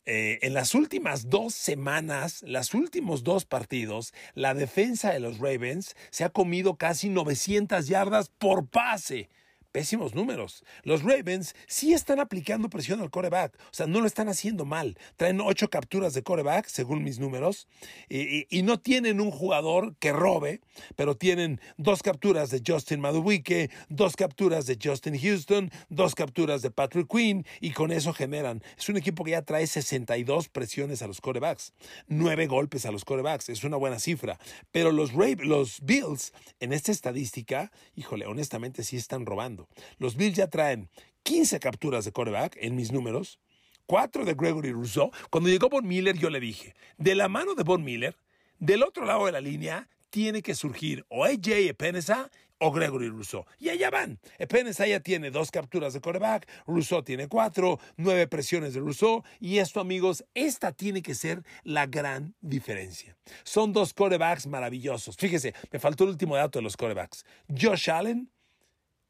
eh, 0.04 0.40
en 0.42 0.54
las 0.54 0.74
últimas 0.74 1.30
dos 1.30 1.54
semanas, 1.54 2.42
los 2.42 2.74
últimos 2.74 3.22
dos 3.22 3.44
partidos, 3.44 4.12
la 4.34 4.54
defensa 4.54 5.12
de 5.12 5.20
los 5.20 5.38
Ravens 5.38 5.94
se 6.10 6.24
ha 6.24 6.30
comido 6.30 6.74
casi 6.76 7.10
900 7.10 7.86
yardas 7.86 8.28
por 8.28 8.66
pase 8.66 9.28
pésimos 9.72 10.14
números. 10.14 10.64
Los 10.84 11.02
Ravens 11.02 11.56
sí 11.66 11.94
están 11.94 12.20
aplicando 12.20 12.68
presión 12.68 13.00
al 13.00 13.10
coreback, 13.10 13.54
o 13.54 13.74
sea, 13.74 13.86
no 13.86 14.00
lo 14.00 14.06
están 14.06 14.28
haciendo 14.28 14.64
mal. 14.64 14.96
Traen 15.16 15.40
ocho 15.40 15.68
capturas 15.70 16.14
de 16.14 16.22
coreback, 16.22 16.66
según 16.66 17.02
mis 17.02 17.18
números, 17.18 17.66
y, 18.08 18.46
no 18.62 18.78
tienen 18.78 19.20
un 19.20 19.32
jugador 19.32 19.96
que 19.96 20.12
robe, 20.12 20.60
pero 20.94 21.16
tienen 21.16 21.60
dos 21.78 22.00
capturas 22.02 22.50
de 22.50 22.62
Justin 22.64 23.00
Madubuike, 23.00 23.70
dos 23.88 24.14
capturas 24.14 24.66
de 24.66 24.78
Justin 24.80 25.18
Houston, 25.18 25.70
dos 25.88 26.14
capturas 26.14 26.62
de 26.62 26.70
Patrick 26.70 27.08
Quinn, 27.10 27.44
y 27.60 27.72
con 27.72 27.90
eso 27.90 28.12
generan. 28.12 28.62
Es 28.78 28.88
un 28.88 28.98
equipo 28.98 29.24
que 29.24 29.32
ya 29.32 29.42
trae 29.42 29.66
62 29.66 30.48
presiones 30.48 31.02
a 31.02 31.08
los 31.08 31.20
corebacks, 31.20 31.72
nueve 32.06 32.46
golpes 32.46 32.86
a 32.86 32.92
los 32.92 33.04
corebacks, 33.04 33.48
es 33.48 33.64
una 33.64 33.76
buena 33.76 33.98
cifra. 33.98 34.38
Pero 34.70 34.92
los, 34.92 35.12
los 35.12 35.80
Bills, 35.80 36.32
en 36.60 36.72
esta 36.72 36.92
estadística, 36.92 37.72
híjole, 37.96 38.26
honestamente 38.26 38.84
sí 38.84 38.96
están 38.96 39.26
robando. 39.26 39.61
Los 39.98 40.16
Bills 40.16 40.36
ya 40.36 40.48
traen 40.48 40.88
15 41.22 41.60
capturas 41.60 42.04
de 42.04 42.12
coreback 42.12 42.56
en 42.60 42.74
mis 42.74 42.92
números, 42.92 43.38
4 43.86 44.24
de 44.24 44.34
Gregory 44.34 44.72
Rousseau. 44.72 45.10
Cuando 45.30 45.48
llegó 45.48 45.68
Von 45.68 45.86
Miller, 45.86 46.16
yo 46.16 46.30
le 46.30 46.40
dije, 46.40 46.74
de 46.98 47.14
la 47.14 47.28
mano 47.28 47.54
de 47.54 47.62
Von 47.62 47.84
Miller, 47.84 48.16
del 48.58 48.82
otro 48.82 49.04
lado 49.04 49.26
de 49.26 49.32
la 49.32 49.40
línea, 49.40 49.88
tiene 50.10 50.42
que 50.42 50.54
surgir 50.54 51.04
o 51.08 51.24
AJ 51.24 51.48
Epenesa 51.68 52.30
o 52.62 52.70
Gregory 52.70 53.08
Rousseau. 53.08 53.44
Y 53.58 53.70
allá 53.70 53.90
van. 53.90 54.20
Epenesa 54.38 54.86
ya 54.86 55.00
tiene 55.00 55.30
dos 55.30 55.50
capturas 55.50 55.94
de 55.94 56.00
coreback, 56.00 56.48
Rousseau 56.66 57.02
tiene 57.02 57.26
cuatro, 57.26 57.80
nueve 57.96 58.28
presiones 58.28 58.72
de 58.74 58.80
Rousseau. 58.80 59.24
Y 59.40 59.58
esto, 59.58 59.80
amigos, 59.80 60.24
esta 60.34 60.72
tiene 60.72 61.02
que 61.02 61.14
ser 61.14 61.42
la 61.64 61.86
gran 61.86 62.34
diferencia. 62.40 63.16
Son 63.42 63.72
dos 63.72 63.92
corebacks 63.92 64.46
maravillosos. 64.46 65.16
Fíjese, 65.16 65.54
me 65.72 65.80
faltó 65.80 66.04
el 66.04 66.10
último 66.10 66.36
dato 66.36 66.60
de 66.60 66.62
los 66.62 66.76
corebacks. 66.76 67.24
Josh 67.48 67.90
Allen 67.90 68.30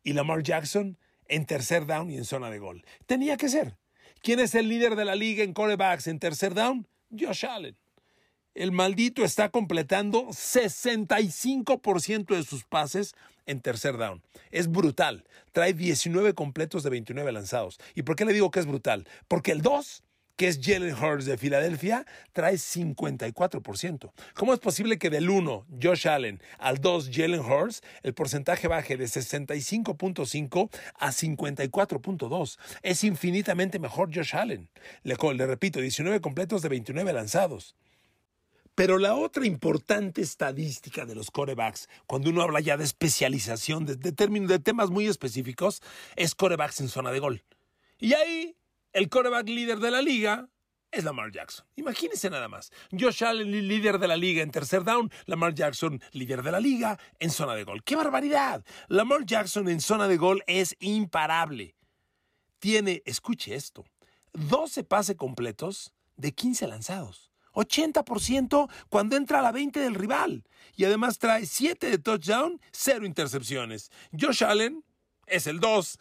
y 0.02 0.12
Lamar 0.12 0.42
Jackson 0.42 0.98
en 1.26 1.46
tercer 1.46 1.86
down 1.86 2.10
y 2.10 2.16
en 2.16 2.24
zona 2.24 2.50
de 2.50 2.58
gol. 2.58 2.84
Tenía 3.06 3.36
que 3.36 3.48
ser. 3.48 3.76
¿Quién 4.22 4.40
es 4.40 4.54
el 4.54 4.68
líder 4.68 4.96
de 4.96 5.04
la 5.04 5.16
liga 5.16 5.42
en 5.42 5.52
corebacks 5.52 6.06
en 6.06 6.18
tercer 6.18 6.54
down? 6.54 6.86
Josh 7.10 7.46
Allen. 7.46 7.76
El 8.54 8.70
maldito 8.70 9.24
está 9.24 9.48
completando 9.48 10.26
65% 10.26 12.36
de 12.36 12.42
sus 12.42 12.64
pases 12.64 13.14
en 13.46 13.60
tercer 13.60 13.96
down. 13.96 14.22
Es 14.50 14.70
brutal. 14.70 15.24
Trae 15.52 15.72
19 15.72 16.34
completos 16.34 16.82
de 16.82 16.90
29 16.90 17.32
lanzados. 17.32 17.78
¿Y 17.94 18.02
por 18.02 18.14
qué 18.14 18.26
le 18.26 18.34
digo 18.34 18.50
que 18.50 18.60
es 18.60 18.66
brutal? 18.66 19.08
Porque 19.26 19.52
el 19.52 19.62
2 19.62 20.04
que 20.42 20.48
es 20.48 20.58
Jalen 20.60 21.00
Hurts 21.00 21.24
de 21.26 21.38
Filadelfia, 21.38 22.04
trae 22.32 22.54
54%. 22.54 24.10
¿Cómo 24.34 24.52
es 24.52 24.58
posible 24.58 24.98
que 24.98 25.08
del 25.08 25.30
1, 25.30 25.66
Josh 25.80 26.08
Allen, 26.08 26.42
al 26.58 26.80
2, 26.80 27.10
Jalen 27.12 27.38
Hurts, 27.38 27.80
el 28.02 28.12
porcentaje 28.12 28.66
baje 28.66 28.96
de 28.96 29.04
65.5 29.04 30.68
a 30.98 31.12
54.2? 31.12 32.58
Es 32.82 33.04
infinitamente 33.04 33.78
mejor 33.78 34.12
Josh 34.12 34.34
Allen. 34.34 34.68
Le, 35.04 35.14
le 35.14 35.46
repito, 35.46 35.80
19 35.80 36.20
completos 36.20 36.60
de 36.62 36.70
29 36.70 37.12
lanzados. 37.12 37.76
Pero 38.74 38.98
la 38.98 39.14
otra 39.14 39.46
importante 39.46 40.22
estadística 40.22 41.06
de 41.06 41.14
los 41.14 41.30
corebacks, 41.30 41.88
cuando 42.08 42.30
uno 42.30 42.42
habla 42.42 42.58
ya 42.58 42.76
de 42.76 42.82
especialización, 42.82 43.86
de, 43.86 43.94
de 43.94 44.58
temas 44.58 44.90
muy 44.90 45.06
específicos, 45.06 45.82
es 46.16 46.34
corebacks 46.34 46.80
en 46.80 46.88
zona 46.88 47.12
de 47.12 47.20
gol. 47.20 47.44
Y 48.00 48.14
ahí, 48.14 48.56
el 48.92 49.08
coreback 49.08 49.48
líder 49.48 49.78
de 49.78 49.90
la 49.90 50.02
liga 50.02 50.48
es 50.90 51.04
Lamar 51.04 51.32
Jackson. 51.32 51.66
Imagínense 51.76 52.28
nada 52.28 52.48
más. 52.48 52.70
Josh 52.92 53.24
Allen, 53.24 53.50
líder 53.50 53.98
de 53.98 54.08
la 54.08 54.16
liga 54.16 54.42
en 54.42 54.50
tercer 54.50 54.84
down. 54.84 55.10
Lamar 55.24 55.54
Jackson, 55.54 56.00
líder 56.12 56.42
de 56.42 56.52
la 56.52 56.60
liga 56.60 56.98
en 57.18 57.30
zona 57.30 57.54
de 57.54 57.64
gol. 57.64 57.82
¡Qué 57.82 57.96
barbaridad! 57.96 58.64
Lamar 58.88 59.24
Jackson 59.24 59.68
en 59.68 59.80
zona 59.80 60.06
de 60.06 60.18
gol 60.18 60.44
es 60.46 60.76
imparable. 60.80 61.74
Tiene, 62.58 63.02
escuche 63.06 63.54
esto, 63.54 63.84
12 64.34 64.84
pases 64.84 65.16
completos 65.16 65.92
de 66.16 66.32
15 66.32 66.66
lanzados. 66.68 67.32
80% 67.54 68.70
cuando 68.88 69.16
entra 69.16 69.40
a 69.40 69.42
la 69.42 69.52
20 69.52 69.80
del 69.80 69.94
rival. 69.94 70.44
Y 70.76 70.84
además 70.84 71.18
trae 71.18 71.46
7 71.46 71.90
de 71.90 71.98
touchdown, 71.98 72.60
0 72.72 73.06
intercepciones. 73.06 73.90
Josh 74.18 74.44
Allen 74.44 74.84
es 75.26 75.46
el 75.46 75.60
2. 75.60 75.98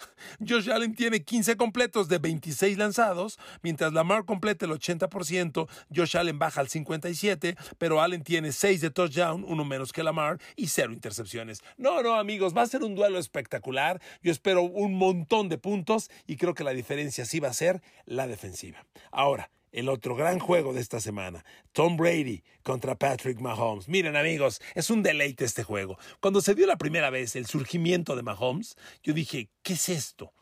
Josh 0.48 0.70
Allen 0.70 0.96
tiene 0.96 1.24
15 1.24 1.58
completos 1.58 2.08
de 2.08 2.18
26 2.18 2.78
lanzados, 2.78 3.40
mientras 3.62 3.94
Lamar 3.94 4.26
completa 4.26 4.66
el 4.66 4.72
80%, 4.72 5.68
Josh 5.96 6.18
Allen 6.18 6.40
baja 6.40 6.62
al 6.62 6.68
57%, 6.68 7.58
pero 7.78 8.02
Allen 8.02 8.24
tiene 8.24 8.52
6 8.52 8.82
de 8.82 8.92
touchdown, 8.92 9.46
uno 9.48 9.66
menos 9.66 9.92
que 9.92 10.04
Lamar, 10.04 10.40
y 10.56 10.68
0 10.68 10.94
intercepciones. 10.94 11.62
No, 11.78 12.02
no, 12.02 12.16
amigos, 12.16 12.56
va 12.56 12.64
a 12.64 12.68
ser 12.68 12.84
un 12.84 12.96
duelo 12.96 13.20
espectacular. 13.20 14.02
Yo 14.22 14.32
espero 14.32 14.64
un 14.64 14.96
montón 14.96 15.50
de 15.50 15.58
puntos 15.58 16.10
y 16.28 16.38
creo 16.38 16.54
que 16.54 16.64
la 16.64 16.72
diferencia 16.72 17.26
sí 17.26 17.40
va 17.40 17.50
a 17.50 17.54
ser 17.54 17.82
la 18.06 18.28
defensiva. 18.28 18.86
Ahora, 19.12 19.50
el 19.72 19.90
otro 19.90 20.16
gran 20.16 20.40
juego 20.40 20.74
de 20.74 20.82
esta 20.82 21.00
semana, 21.00 21.46
Tom 21.72 21.98
Brady 21.98 22.44
contra 22.64 22.96
Patrick 22.96 23.40
Mahomes. 23.40 23.88
Miren 23.88 24.16
amigos, 24.16 24.62
es 24.76 24.90
un 24.90 25.04
deleite 25.04 25.46
este 25.46 25.64
juego. 25.64 25.98
Cuando 26.20 26.42
se 26.42 26.56
dio 26.56 26.68
la 26.68 26.78
primera 26.78 27.10
vez 27.10 27.36
el 27.36 27.46
surgimiento 27.46 28.16
de 28.16 28.24
Mahomes, 28.24 28.76
yo 29.04 29.14
dije, 29.14 29.50
¿qué 29.64 29.74
es 29.74 29.90
esto? 29.90 30.34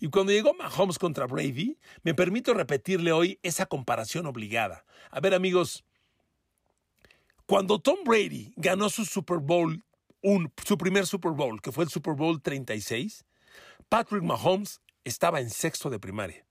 Y 0.00 0.08
cuando 0.10 0.32
llegó 0.32 0.54
Mahomes 0.54 0.98
contra 0.98 1.26
Brady, 1.26 1.76
me 2.02 2.14
permito 2.14 2.54
repetirle 2.54 3.10
hoy 3.10 3.40
esa 3.42 3.66
comparación 3.66 4.26
obligada. 4.26 4.84
A 5.10 5.20
ver 5.20 5.34
amigos, 5.34 5.84
cuando 7.46 7.80
Tom 7.80 7.98
Brady 8.04 8.52
ganó 8.56 8.90
su 8.90 9.04
Super 9.04 9.38
Bowl, 9.38 9.82
su 10.64 10.78
primer 10.78 11.06
Super 11.06 11.32
Bowl, 11.32 11.60
que 11.60 11.72
fue 11.72 11.82
el 11.82 11.90
Super 11.90 12.14
Bowl 12.14 12.40
36, 12.40 13.24
Patrick 13.88 14.22
Mahomes 14.22 14.80
estaba 15.02 15.40
en 15.40 15.50
sexto 15.50 15.90
de 15.90 15.98
primaria. 15.98 16.46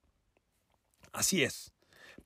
Así 1.14 1.44
es. 1.44 1.72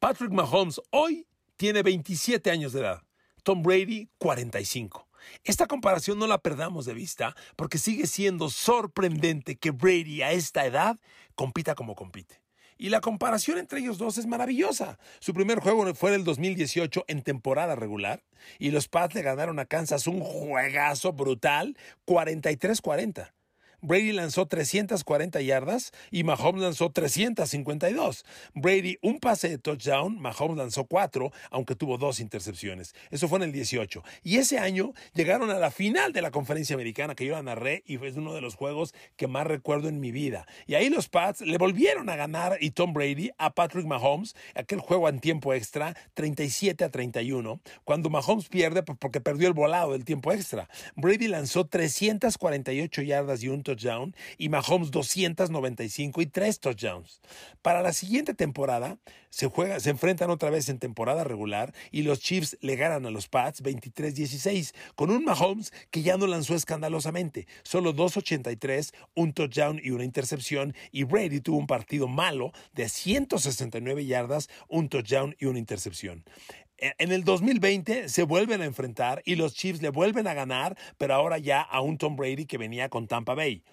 Patrick 0.01 0.31
Mahomes 0.31 0.81
hoy 0.89 1.27
tiene 1.58 1.84
27 1.84 2.50
años 2.50 2.74
de 2.74 2.79
edad, 2.79 3.03
Tom 3.43 3.62
Brady 3.62 4.10
45. 4.17 5.08
Esta 5.43 5.67
comparación 5.67 6.17
no 6.17 6.25
la 6.25 6.39
perdamos 6.39 6.88
de 6.88 6.96
vista 6.96 7.36
porque 7.55 7.77
sigue 7.77 8.08
siendo 8.08 8.50
sorprendente 8.50 9.58
que 9.58 9.70
Brady 9.70 10.24
a 10.24 10.31
esta 10.31 10.65
edad 10.65 11.00
compita 11.36 11.75
como 11.75 11.93
compite. 11.93 12.41
Y 12.79 12.89
la 12.89 13.00
comparación 13.00 13.60
entre 13.60 13.79
ellos 13.79 14.00
dos 14.00 14.17
es 14.17 14.25
maravillosa. 14.25 14.98
Su 15.20 15.36
primer 15.36 15.60
juego 15.60 15.93
fue 15.93 16.10
en 16.10 16.15
el 16.15 16.24
2018 16.24 17.05
en 17.08 17.22
temporada 17.22 17.75
regular 17.75 18.24
y 18.58 18.72
los 18.72 18.88
Pats 18.88 19.13
le 19.13 19.22
ganaron 19.22 19.60
a 19.60 19.65
Kansas 19.65 20.08
un 20.08 20.22
juegazo 20.22 21.13
brutal 21.13 21.77
43-40. 22.08 23.34
Brady 23.83 24.11
lanzó 24.11 24.45
340 24.45 25.41
yardas 25.41 25.91
y 26.11 26.23
Mahomes 26.23 26.61
lanzó 26.61 26.91
352. 26.91 28.25
Brady 28.53 29.00
un 29.01 29.19
pase 29.19 29.50
de 29.50 29.57
touchdown, 29.57 30.19
Mahomes 30.19 30.57
lanzó 30.57 30.85
cuatro, 30.85 31.31
aunque 31.50 31.75
tuvo 31.75 31.97
dos 31.97 32.19
intercepciones. 32.19 32.93
Eso 33.09 33.27
fue 33.27 33.39
en 33.39 33.43
el 33.43 33.51
18. 33.51 34.03
Y 34.23 34.38
ese 34.38 34.59
año 34.59 34.93
llegaron 35.15 35.50
a 35.50 35.57
la 35.57 35.71
final 35.71 36.13
de 36.13 36.21
la 36.21 36.29
conferencia 36.29 36.75
americana 36.75 37.15
que 37.15 37.25
yo 37.25 37.33
la 37.33 37.41
narré 37.41 37.83
y 37.88 37.97
fue 37.97 38.11
uno 38.11 38.35
de 38.35 38.41
los 38.41 38.53
juegos 38.53 38.93
que 39.15 39.27
más 39.27 39.47
recuerdo 39.47 39.89
en 39.89 39.99
mi 39.99 40.12
vida. 40.12 40.45
Y 40.67 40.75
ahí 40.75 40.89
los 40.89 41.10
Pats 41.10 41.41
le 41.41 41.58
volvieron 41.58 42.10
a 42.10 42.15
ganar 42.15 42.58
y 42.62 42.71
Tom 42.71 42.93
Brady 42.93 43.32
a 43.39 43.56
Patrick 43.56 43.88
Mahomes, 43.88 44.36
aquel 44.53 44.79
juego 44.79 45.10
en 45.10 45.19
tiempo 45.19 45.56
extra, 45.56 45.95
37 46.13 46.84
a 46.84 46.89
31, 46.89 47.60
cuando 47.84 48.12
Mahomes 48.12 48.47
pierde 48.47 48.84
porque 48.84 49.21
perdió 49.21 49.47
el 49.47 49.53
volado 49.53 49.93
del 49.93 50.06
tiempo 50.06 50.32
extra. 50.32 50.69
Brady 50.95 51.27
lanzó 51.27 51.65
348 51.65 53.01
yardas 53.01 53.41
y 53.41 53.49
un 53.49 53.63
touchdown 53.63 53.70
y 54.38 54.49
Mahomes 54.49 54.91
295 54.91 56.21
y 56.21 56.25
tres 56.25 56.60
touchdowns. 56.60 57.21
Para 57.62 57.81
la 57.81 57.93
siguiente 57.93 58.34
temporada 58.34 58.97
se, 59.29 59.47
juega, 59.47 59.79
se 59.79 59.89
enfrentan 59.89 60.29
otra 60.29 60.49
vez 60.49 60.69
en 60.69 60.79
temporada 60.79 61.23
regular 61.23 61.73
y 61.91 62.03
los 62.03 62.19
Chiefs 62.19 62.57
le 62.62 62.75
ganan 62.75 63.05
a 63.05 63.12
los 63.12 63.27
Pats 63.27 63.63
23-16 63.63 64.73
con 64.95 65.10
un 65.10 65.23
Mahomes 65.23 65.71
que 65.89 66.01
ya 66.01 66.17
no 66.17 66.27
lanzó 66.27 66.55
escandalosamente, 66.55 67.47
solo 67.63 67.93
283, 67.93 68.93
un 69.15 69.34
touchdown 69.34 69.79
y 69.84 69.91
una 69.91 70.03
intercepción 70.03 70.75
y 70.91 71.03
Brady 71.03 71.39
tuvo 71.39 71.57
un 71.57 71.67
partido 71.67 72.07
malo 72.07 72.51
de 72.73 72.89
169 72.89 74.05
yardas, 74.05 74.49
un 74.67 74.89
touchdown 74.89 75.36
y 75.39 75.45
una 75.45 75.60
intercepción. 75.60 76.23
En 76.82 77.12
el 77.12 77.24
2020 77.24 78.10
se 78.10 78.24
vuelven 78.24 78.63
a 78.63 78.65
enfrentar 78.65 79.22
y 79.24 79.36
los 79.36 79.54
Chiefs 79.54 79.84
le 79.84 79.89
vuelven 79.89 80.26
a 80.26 80.34
ganar, 80.34 80.76
pero 80.98 81.13
ahora 81.13 81.38
ya 81.38 81.62
a 81.62 81.80
un 81.80 82.00
Tom 82.00 82.15
Brady 82.15 82.48
que 82.48 82.58
venía 82.58 82.89
con 82.89 83.08
Tampa 83.08 83.36
Bay. 83.36 83.63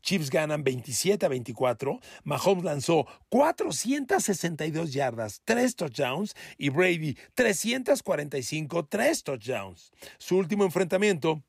Chiefs 0.00 0.30
ganan 0.30 0.64
27 0.64 1.26
a 1.26 1.28
24. 1.28 2.00
Mahomes 2.24 2.64
lanzó 2.64 3.06
462 3.28 4.94
yardas, 4.94 5.42
3 5.44 5.76
touchdowns 5.76 6.34
y 6.56 6.70
Brady 6.70 7.18
345, 7.34 8.86
3 8.86 9.22
touchdowns. 9.22 9.92
Su 10.16 10.38
último 10.38 10.64
enfrentamiento 10.64 11.42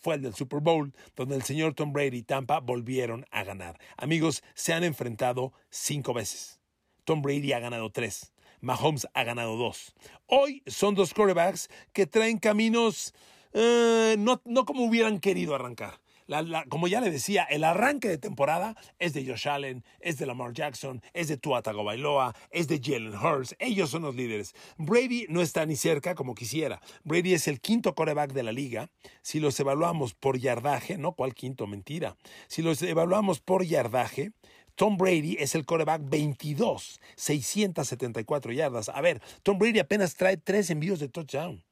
fue 0.00 0.16
el 0.16 0.22
del 0.22 0.34
Super 0.34 0.58
Bowl, 0.58 0.92
donde 1.14 1.36
el 1.36 1.42
señor 1.44 1.74
Tom 1.74 1.92
Brady 1.92 2.18
y 2.18 2.22
Tampa 2.24 2.58
volvieron 2.58 3.24
a 3.30 3.44
ganar. 3.44 3.78
Amigos, 3.96 4.42
se 4.54 4.72
han 4.72 4.82
enfrentado 4.82 5.52
cinco 5.70 6.12
veces. 6.12 6.60
Tom 7.04 7.22
Brady 7.22 7.52
ha 7.52 7.60
ganado 7.60 7.90
tres. 7.92 8.31
Mahomes 8.62 9.06
ha 9.12 9.24
ganado 9.24 9.56
dos. 9.56 9.94
Hoy 10.26 10.62
son 10.66 10.94
dos 10.94 11.12
quarterbacks 11.12 11.68
que 11.92 12.06
traen 12.06 12.38
caminos 12.38 13.12
eh, 13.52 14.16
no, 14.18 14.40
no 14.44 14.64
como 14.64 14.84
hubieran 14.84 15.20
querido 15.20 15.54
arrancar. 15.54 16.00
como 16.70 16.88
ya 16.88 17.00
le 17.00 17.10
decía, 17.10 17.44
el 17.44 17.64
arranque 17.64 18.08
de 18.08 18.16
temporada 18.16 18.74
es 18.98 19.12
de 19.12 19.26
Josh 19.26 19.48
Allen, 19.48 19.84
es 20.00 20.16
de 20.16 20.24
Lamar 20.24 20.52
Jackson, 20.52 21.02
es 21.12 21.28
de 21.28 21.36
Tua 21.36 21.62
Tagovailoa, 21.62 22.34
es 22.50 22.68
de 22.68 22.80
Jalen 22.82 23.14
Hurts. 23.14 23.54
Ellos 23.58 23.90
son 23.90 24.02
los 24.02 24.14
líderes. 24.14 24.54
Brady 24.78 25.26
no 25.28 25.42
está 25.42 25.66
ni 25.66 25.76
cerca 25.76 26.14
como 26.14 26.34
quisiera. 26.34 26.80
Brady 27.04 27.34
es 27.34 27.48
el 27.48 27.60
quinto 27.60 27.94
quarterback 27.94 28.32
de 28.32 28.42
la 28.42 28.52
liga. 28.52 28.88
Si 29.20 29.40
los 29.40 29.58
evaluamos 29.60 30.14
por 30.14 30.38
yardaje, 30.38 30.96
no 30.96 31.12
cuál 31.12 31.34
quinto, 31.34 31.66
mentira. 31.66 32.16
Si 32.48 32.62
los 32.62 32.80
evaluamos 32.82 33.40
por 33.40 33.64
yardaje, 33.64 34.32
Tom 34.74 34.96
Brady 34.96 35.36
es 35.38 35.54
el 35.54 35.64
coreback 35.64 36.02
22, 36.04 37.00
674 37.16 38.52
yardas. 38.52 38.88
A 38.88 39.00
ver, 39.00 39.20
Tom 39.42 39.58
Brady 39.58 39.78
apenas 39.78 40.14
trae 40.14 40.36
tres 40.36 40.70
envíos 40.70 40.98
de 41.00 41.08
touchdown 41.08 41.62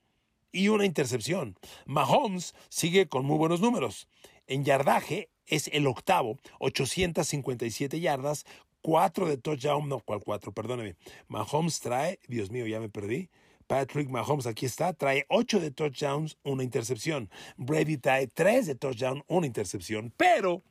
y 0.52 0.68
una 0.68 0.84
intercepción. 0.84 1.56
Mahomes 1.86 2.54
sigue 2.68 3.08
con 3.08 3.24
muy 3.24 3.38
buenos 3.38 3.60
números. 3.60 4.08
En 4.46 4.64
yardaje 4.64 5.30
es 5.46 5.68
el 5.68 5.86
octavo, 5.86 6.38
857 6.58 8.00
yardas, 8.00 8.44
cuatro 8.82 9.26
de 9.28 9.36
touchdown, 9.36 9.88
no, 9.88 10.00
¿cuál 10.00 10.20
cuatro? 10.20 10.52
Perdóneme. 10.52 10.96
Mahomes 11.28 11.80
trae, 11.80 12.18
Dios 12.28 12.50
mío, 12.50 12.66
ya 12.66 12.80
me 12.80 12.88
perdí. 12.88 13.28
Patrick 13.66 14.08
Mahomes, 14.08 14.46
aquí 14.46 14.66
está, 14.66 14.92
trae 14.92 15.26
ocho 15.28 15.60
de 15.60 15.70
touchdowns, 15.70 16.38
una 16.42 16.64
intercepción. 16.64 17.30
Brady 17.56 17.98
trae 17.98 18.26
tres 18.26 18.66
de 18.66 18.74
touchdown, 18.74 19.22
una 19.28 19.46
intercepción. 19.46 20.12
Pero, 20.16 20.62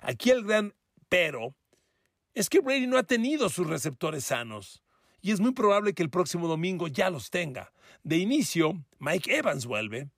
aquí 0.00 0.30
el 0.30 0.42
gran 0.42 0.72
pero 1.08 1.54
es 2.36 2.50
que 2.50 2.60
Brady 2.60 2.86
no 2.86 2.98
ha 2.98 3.02
tenido 3.02 3.48
sus 3.48 3.66
receptores 3.66 4.26
sanos 4.26 4.82
y 5.22 5.32
es 5.32 5.40
muy 5.40 5.52
probable 5.52 5.94
que 5.94 6.02
el 6.02 6.10
próximo 6.10 6.46
domingo 6.46 6.86
ya 6.86 7.08
los 7.08 7.30
tenga. 7.30 7.72
De 8.04 8.18
inicio, 8.18 8.84
Mike 8.98 9.38
Evans 9.38 9.64
vuelve. 9.64 10.10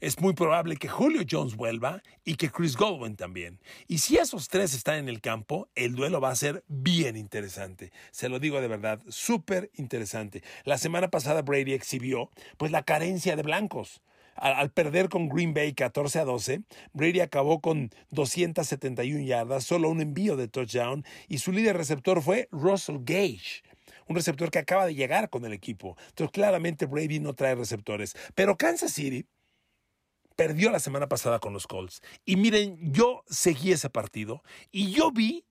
Es 0.00 0.18
muy 0.18 0.32
probable 0.32 0.76
que 0.76 0.88
Julio 0.88 1.20
Jones 1.30 1.56
vuelva 1.56 2.02
y 2.24 2.36
que 2.36 2.50
Chris 2.50 2.78
Godwin 2.78 3.14
también. 3.14 3.60
Y 3.86 3.98
si 3.98 4.16
esos 4.16 4.48
tres 4.48 4.72
están 4.72 4.96
en 4.96 5.10
el 5.10 5.20
campo, 5.20 5.68
el 5.74 5.94
duelo 5.94 6.18
va 6.18 6.30
a 6.30 6.34
ser 6.34 6.64
bien 6.66 7.18
interesante. 7.18 7.92
Se 8.10 8.30
lo 8.30 8.38
digo 8.38 8.62
de 8.62 8.68
verdad, 8.68 9.02
súper 9.10 9.70
interesante. 9.74 10.42
La 10.64 10.78
semana 10.78 11.10
pasada 11.10 11.42
Brady 11.42 11.74
exhibió 11.74 12.30
pues 12.56 12.72
la 12.72 12.84
carencia 12.84 13.36
de 13.36 13.42
blancos. 13.42 14.00
Al, 14.40 14.70
perder 14.70 15.08
con 15.08 15.28
Green 15.28 15.54
Bay 15.54 15.74
14 15.74 16.18
a 16.18 16.24
12, 16.24 16.62
Brady 16.94 17.20
acabó 17.20 17.60
con 17.60 17.90
271 18.10 19.24
yardas, 19.24 19.64
solo 19.64 19.90
un 19.90 20.00
envío 20.00 20.36
de 20.36 20.48
touchdown 20.48 21.04
y 21.28 21.38
su 21.38 21.52
líder 21.52 21.76
receptor 21.76 22.22
fue 22.22 22.48
Russell 22.50 22.98
Gage 23.00 23.62
un 24.06 24.16
receptor 24.16 24.50
que 24.50 24.58
acaba 24.58 24.86
de 24.86 24.94
llegar 24.96 25.30
con 25.30 25.44
el 25.44 25.52
equipo. 25.52 25.96
Entonces, 26.08 26.32
claramente 26.32 26.86
Brady 26.86 27.20
no 27.20 27.34
trae 27.34 27.54
receptores. 27.54 28.16
Pero 28.34 28.56
Kansas 28.56 28.92
City 28.92 29.24
perdió 30.34 30.70
la 30.70 30.80
semana 30.80 31.08
pasada 31.08 31.38
con 31.38 31.52
los 31.52 31.66
Colts. 31.66 32.02
Y 32.24 32.36
miren, 32.36 32.92
yo 32.92 33.22
seguí 33.28 33.72
ese 33.72 33.88
partido 33.88 34.42
y 34.72 34.90
yo 34.90 35.12
vi, 35.12 35.44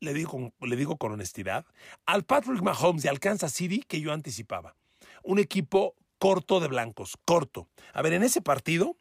le 0.00 0.12
digo, 0.12 0.96
con, 0.96 1.12
honestidad, 1.12 1.66
al 2.06 2.24
Patrick 2.24 2.62
Mahomes 2.62 3.06
al 3.06 3.18
Kansas 3.20 3.52
City 3.52 3.82
que 3.88 4.00
yo 4.00 4.12
anticipaba. 4.12 4.76
Un 5.22 5.38
equipo 5.38 5.96
corto 6.24 6.58
de 6.58 6.68
blancos, 6.68 7.18
corto. 7.26 7.68
A 7.92 8.00
ver, 8.00 8.14
en 8.14 8.22
ese 8.22 8.40
partido 8.40 8.96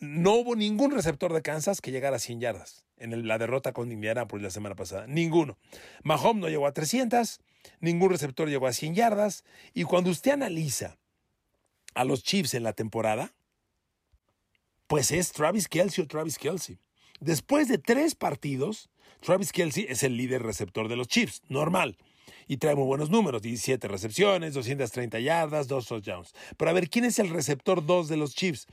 no 0.00 0.32
hubo 0.32 0.56
ningún 0.56 0.90
receptor 0.90 1.32
de 1.32 1.42
Kansas 1.42 1.80
que 1.80 1.92
llegara 1.92 2.16
a 2.16 2.18
100 2.18 2.40
yardas 2.40 2.88
en 2.96 3.28
la 3.28 3.38
derrota 3.38 3.72
con 3.72 3.92
Indianapolis 3.92 4.42
la 4.42 4.50
semana 4.50 4.74
pasada. 4.74 5.06
Ninguno. 5.06 5.58
Mahomes 6.02 6.40
no 6.40 6.48
llegó 6.48 6.66
a 6.66 6.72
300, 6.72 7.38
ningún 7.78 8.10
receptor 8.10 8.48
llegó 8.48 8.66
a 8.66 8.72
100 8.72 8.96
yardas. 8.96 9.44
Y 9.74 9.84
cuando 9.84 10.10
usted 10.10 10.32
analiza 10.32 10.98
a 11.94 12.02
los 12.02 12.24
Chiefs 12.24 12.54
en 12.54 12.64
la 12.64 12.72
temporada, 12.72 13.32
pues 14.88 15.12
es 15.12 15.30
Travis 15.30 15.68
Kelsey 15.68 16.02
o 16.02 16.08
Travis 16.08 16.36
Kelsey. 16.36 16.80
Después 17.20 17.68
de 17.68 17.78
tres 17.78 18.16
partidos, 18.16 18.90
Travis 19.20 19.52
Kelsey 19.52 19.86
es 19.88 20.02
el 20.02 20.16
líder 20.16 20.42
receptor 20.42 20.88
de 20.88 20.96
los 20.96 21.06
Chiefs, 21.06 21.42
normal. 21.48 21.96
Y 22.46 22.56
trae 22.58 22.74
muy 22.74 22.84
buenos 22.84 23.10
números, 23.10 23.42
17 23.42 23.88
recepciones, 23.88 24.54
230 24.54 25.20
yardas, 25.20 25.68
dos 25.68 25.86
touchdowns. 25.86 26.32
Pero 26.56 26.70
a 26.70 26.74
ver, 26.74 26.88
¿quién 26.88 27.04
es 27.04 27.18
el 27.18 27.30
receptor 27.30 27.84
2 27.84 28.08
de 28.08 28.16
los 28.16 28.34
Chiefs? 28.34 28.66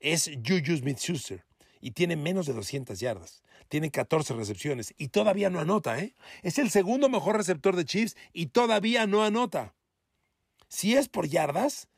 Es 0.00 0.30
Juju 0.46 0.76
Smith-Schuster 0.76 1.44
y 1.80 1.92
tiene 1.92 2.16
menos 2.16 2.46
de 2.46 2.52
200 2.52 2.98
yardas. 2.98 3.42
Tiene 3.68 3.90
14 3.90 4.34
recepciones 4.34 4.94
y 4.96 5.08
todavía 5.08 5.50
no 5.50 5.60
anota, 5.60 5.98
¿eh? 5.98 6.14
Es 6.42 6.58
el 6.58 6.70
segundo 6.70 7.08
mejor 7.08 7.36
receptor 7.36 7.76
de 7.76 7.84
Chiefs 7.84 8.16
y 8.32 8.46
todavía 8.46 9.06
no 9.06 9.24
anota. 9.24 9.74
Si 10.68 10.94
es 10.94 11.08
por 11.08 11.28
yardas, 11.28 11.88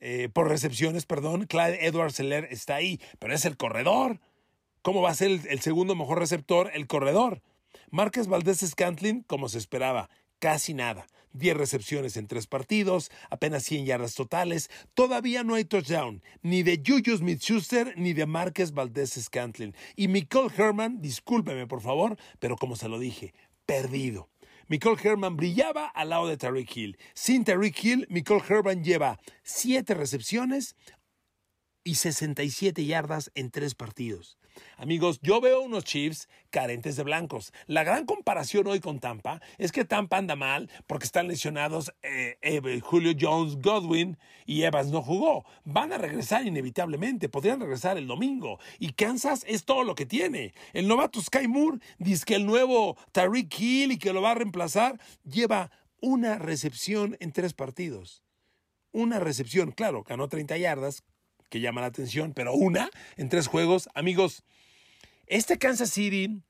eh, 0.00 0.28
por 0.32 0.48
recepciones, 0.48 1.06
perdón, 1.06 1.46
Clyde 1.46 1.86
Edwards 1.86 2.16
Seller 2.16 2.48
está 2.50 2.76
ahí, 2.76 3.00
pero 3.18 3.34
es 3.34 3.44
el 3.44 3.56
corredor. 3.56 4.20
¿Cómo 4.82 5.02
va 5.02 5.10
a 5.10 5.14
ser 5.14 5.30
el, 5.30 5.46
el 5.48 5.60
segundo 5.60 5.94
mejor 5.94 6.18
receptor? 6.18 6.70
El 6.74 6.86
corredor. 6.86 7.42
Márquez 7.90 8.26
Valdés 8.26 8.58
Scantlin, 8.58 9.22
como 9.22 9.48
se 9.48 9.58
esperaba, 9.58 10.10
casi 10.38 10.74
nada. 10.74 11.06
10 11.34 11.56
recepciones 11.56 12.16
en 12.16 12.28
tres 12.28 12.46
partidos, 12.46 13.10
apenas 13.28 13.64
100 13.64 13.86
yardas 13.86 14.14
totales. 14.14 14.70
Todavía 14.94 15.42
no 15.42 15.54
hay 15.54 15.64
touchdown, 15.64 16.22
ni 16.42 16.62
de 16.62 16.80
Juju 16.84 17.18
Smith-Schuster 17.18 17.94
ni 17.96 18.12
de 18.12 18.26
Márquez 18.26 18.72
Valdés 18.72 19.14
Scantlin. 19.20 19.74
Y 19.96 20.08
Nicole 20.08 20.54
Herman, 20.56 21.00
discúlpeme 21.00 21.66
por 21.66 21.82
favor, 21.82 22.16
pero 22.38 22.56
como 22.56 22.76
se 22.76 22.88
lo 22.88 22.98
dije, 22.98 23.34
perdido. 23.66 24.30
Nicole 24.68 25.00
Herman 25.02 25.36
brillaba 25.36 25.88
al 25.88 26.10
lado 26.10 26.28
de 26.28 26.36
Tariq 26.36 26.76
Hill. 26.76 26.98
Sin 27.14 27.44
Tariq 27.44 27.84
Hill, 27.84 28.06
Nicole 28.08 28.42
Herman 28.48 28.82
lleva 28.82 29.18
7 29.42 29.92
recepciones 29.94 30.76
y 31.82 31.96
67 31.96 32.86
yardas 32.86 33.30
en 33.34 33.50
tres 33.50 33.74
partidos. 33.74 34.38
Amigos, 34.76 35.20
yo 35.22 35.40
veo 35.40 35.60
unos 35.60 35.84
Chiefs 35.84 36.28
carentes 36.50 36.96
de 36.96 37.02
blancos. 37.02 37.52
La 37.66 37.84
gran 37.84 38.06
comparación 38.06 38.66
hoy 38.66 38.80
con 38.80 38.98
Tampa 38.98 39.40
es 39.58 39.72
que 39.72 39.84
Tampa 39.84 40.18
anda 40.18 40.36
mal 40.36 40.70
porque 40.86 41.06
están 41.06 41.28
lesionados 41.28 41.92
eh, 42.02 42.38
Julio 42.82 43.12
Jones, 43.18 43.56
Godwin 43.60 44.18
y 44.46 44.62
Evans 44.62 44.90
no 44.90 45.02
jugó. 45.02 45.44
Van 45.64 45.92
a 45.92 45.98
regresar 45.98 46.46
inevitablemente, 46.46 47.28
podrían 47.28 47.60
regresar 47.60 47.98
el 47.98 48.06
domingo. 48.06 48.58
Y 48.78 48.92
Kansas 48.92 49.44
es 49.48 49.64
todo 49.64 49.84
lo 49.84 49.94
que 49.94 50.06
tiene. 50.06 50.54
El 50.72 50.88
novato 50.88 51.20
Sky 51.20 51.48
Moore 51.48 51.78
dice 51.98 52.24
que 52.24 52.36
el 52.36 52.46
nuevo 52.46 52.96
Tariq 53.12 53.52
Hill 53.58 53.92
y 53.92 53.98
que 53.98 54.12
lo 54.12 54.22
va 54.22 54.32
a 54.32 54.36
reemplazar 54.36 55.00
lleva 55.24 55.70
una 56.00 56.38
recepción 56.38 57.16
en 57.20 57.32
tres 57.32 57.54
partidos. 57.54 58.22
Una 58.92 59.18
recepción, 59.18 59.72
claro, 59.72 60.04
ganó 60.04 60.28
30 60.28 60.56
yardas, 60.58 61.02
que 61.48 61.60
llama 61.60 61.80
la 61.80 61.88
atención, 61.88 62.32
pero 62.34 62.54
una 62.54 62.90
en 63.16 63.28
tres 63.28 63.46
juegos. 63.46 63.88
Amigos, 63.94 64.44
este 65.26 65.58
Kansas 65.58 65.90
City, 65.90 66.42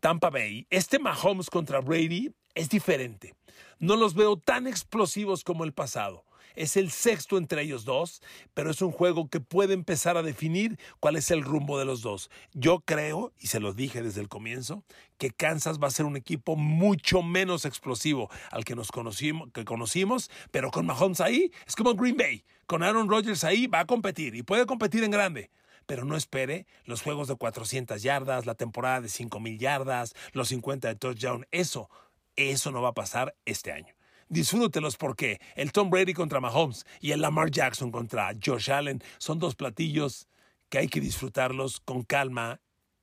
Tampa 0.00 0.30
Bay, 0.30 0.66
este 0.70 0.98
Mahomes 0.98 1.50
contra 1.50 1.80
Brady 1.80 2.32
es 2.54 2.68
diferente. 2.68 3.34
No 3.78 3.96
los 3.96 4.14
veo 4.14 4.36
tan 4.36 4.66
explosivos 4.66 5.44
como 5.44 5.64
el 5.64 5.72
pasado. 5.72 6.24
Es 6.54 6.76
el 6.76 6.90
sexto 6.90 7.38
entre 7.38 7.62
ellos 7.62 7.84
dos, 7.84 8.22
pero 8.54 8.70
es 8.70 8.82
un 8.82 8.92
juego 8.92 9.28
que 9.28 9.40
puede 9.40 9.74
empezar 9.74 10.16
a 10.16 10.22
definir 10.22 10.78
cuál 11.00 11.16
es 11.16 11.30
el 11.30 11.42
rumbo 11.42 11.78
de 11.78 11.84
los 11.84 12.02
dos. 12.02 12.30
Yo 12.52 12.80
creo, 12.80 13.32
y 13.38 13.48
se 13.48 13.60
lo 13.60 13.72
dije 13.72 14.02
desde 14.02 14.20
el 14.20 14.28
comienzo, 14.28 14.84
que 15.18 15.30
Kansas 15.30 15.78
va 15.78 15.86
a 15.86 15.90
ser 15.90 16.06
un 16.06 16.16
equipo 16.16 16.56
mucho 16.56 17.22
menos 17.22 17.64
explosivo 17.64 18.30
al 18.50 18.64
que 18.64 18.74
nos 18.74 18.90
conocimos, 18.90 19.50
que 19.52 19.64
conocimos, 19.64 20.30
pero 20.50 20.70
con 20.70 20.86
Mahomes 20.86 21.20
ahí 21.20 21.52
es 21.66 21.76
como 21.76 21.94
Green 21.94 22.16
Bay. 22.16 22.44
Con 22.66 22.82
Aaron 22.82 23.08
Rodgers 23.08 23.44
ahí 23.44 23.66
va 23.66 23.80
a 23.80 23.86
competir 23.86 24.34
y 24.34 24.42
puede 24.42 24.66
competir 24.66 25.04
en 25.04 25.10
grande 25.10 25.50
pero 25.84 26.04
no 26.04 26.16
espere 26.16 26.66
los 26.84 27.02
juegos 27.02 27.26
de 27.28 27.34
400 27.34 28.02
yardas, 28.02 28.46
la 28.46 28.54
temporada 28.54 29.00
de 29.00 29.08
5000 29.08 29.58
yardas, 29.58 30.14
los 30.32 30.48
50 30.48 30.88
de 30.88 30.94
touchdown. 30.94 31.46
Eso, 31.50 31.90
eso 32.36 32.70
no 32.70 32.82
va 32.82 32.90
a 32.90 32.94
pasar 32.94 33.34
este 33.44 33.72
año 33.72 33.92
disfrútelos 34.32 34.96
porque 34.96 35.40
el 35.54 35.72
Tom 35.72 35.90
Brady 35.90 36.14
contra 36.14 36.40
Mahomes 36.40 36.84
y 37.00 37.12
el 37.12 37.20
Lamar 37.20 37.50
Jackson 37.50 37.92
contra 37.92 38.32
Josh 38.42 38.70
Allen 38.70 39.02
son 39.18 39.38
dos 39.38 39.54
platillos 39.54 40.26
que 40.70 40.78
hay 40.78 40.88
que 40.88 41.00
disfrutarlos 41.00 41.80
con 41.80 42.02
calma 42.02 42.60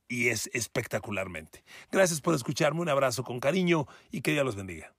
y 0.08 0.28
es 0.28 0.50
espectacularmente. 0.52 1.62
Gracias 1.92 2.20
por 2.20 2.34
escucharme, 2.34 2.80
un 2.80 2.88
abrazo 2.88 3.22
con 3.22 3.38
cariño 3.38 3.86
y 4.10 4.22
que 4.22 4.32
Dios 4.32 4.44
los 4.44 4.56
bendiga. 4.56 4.92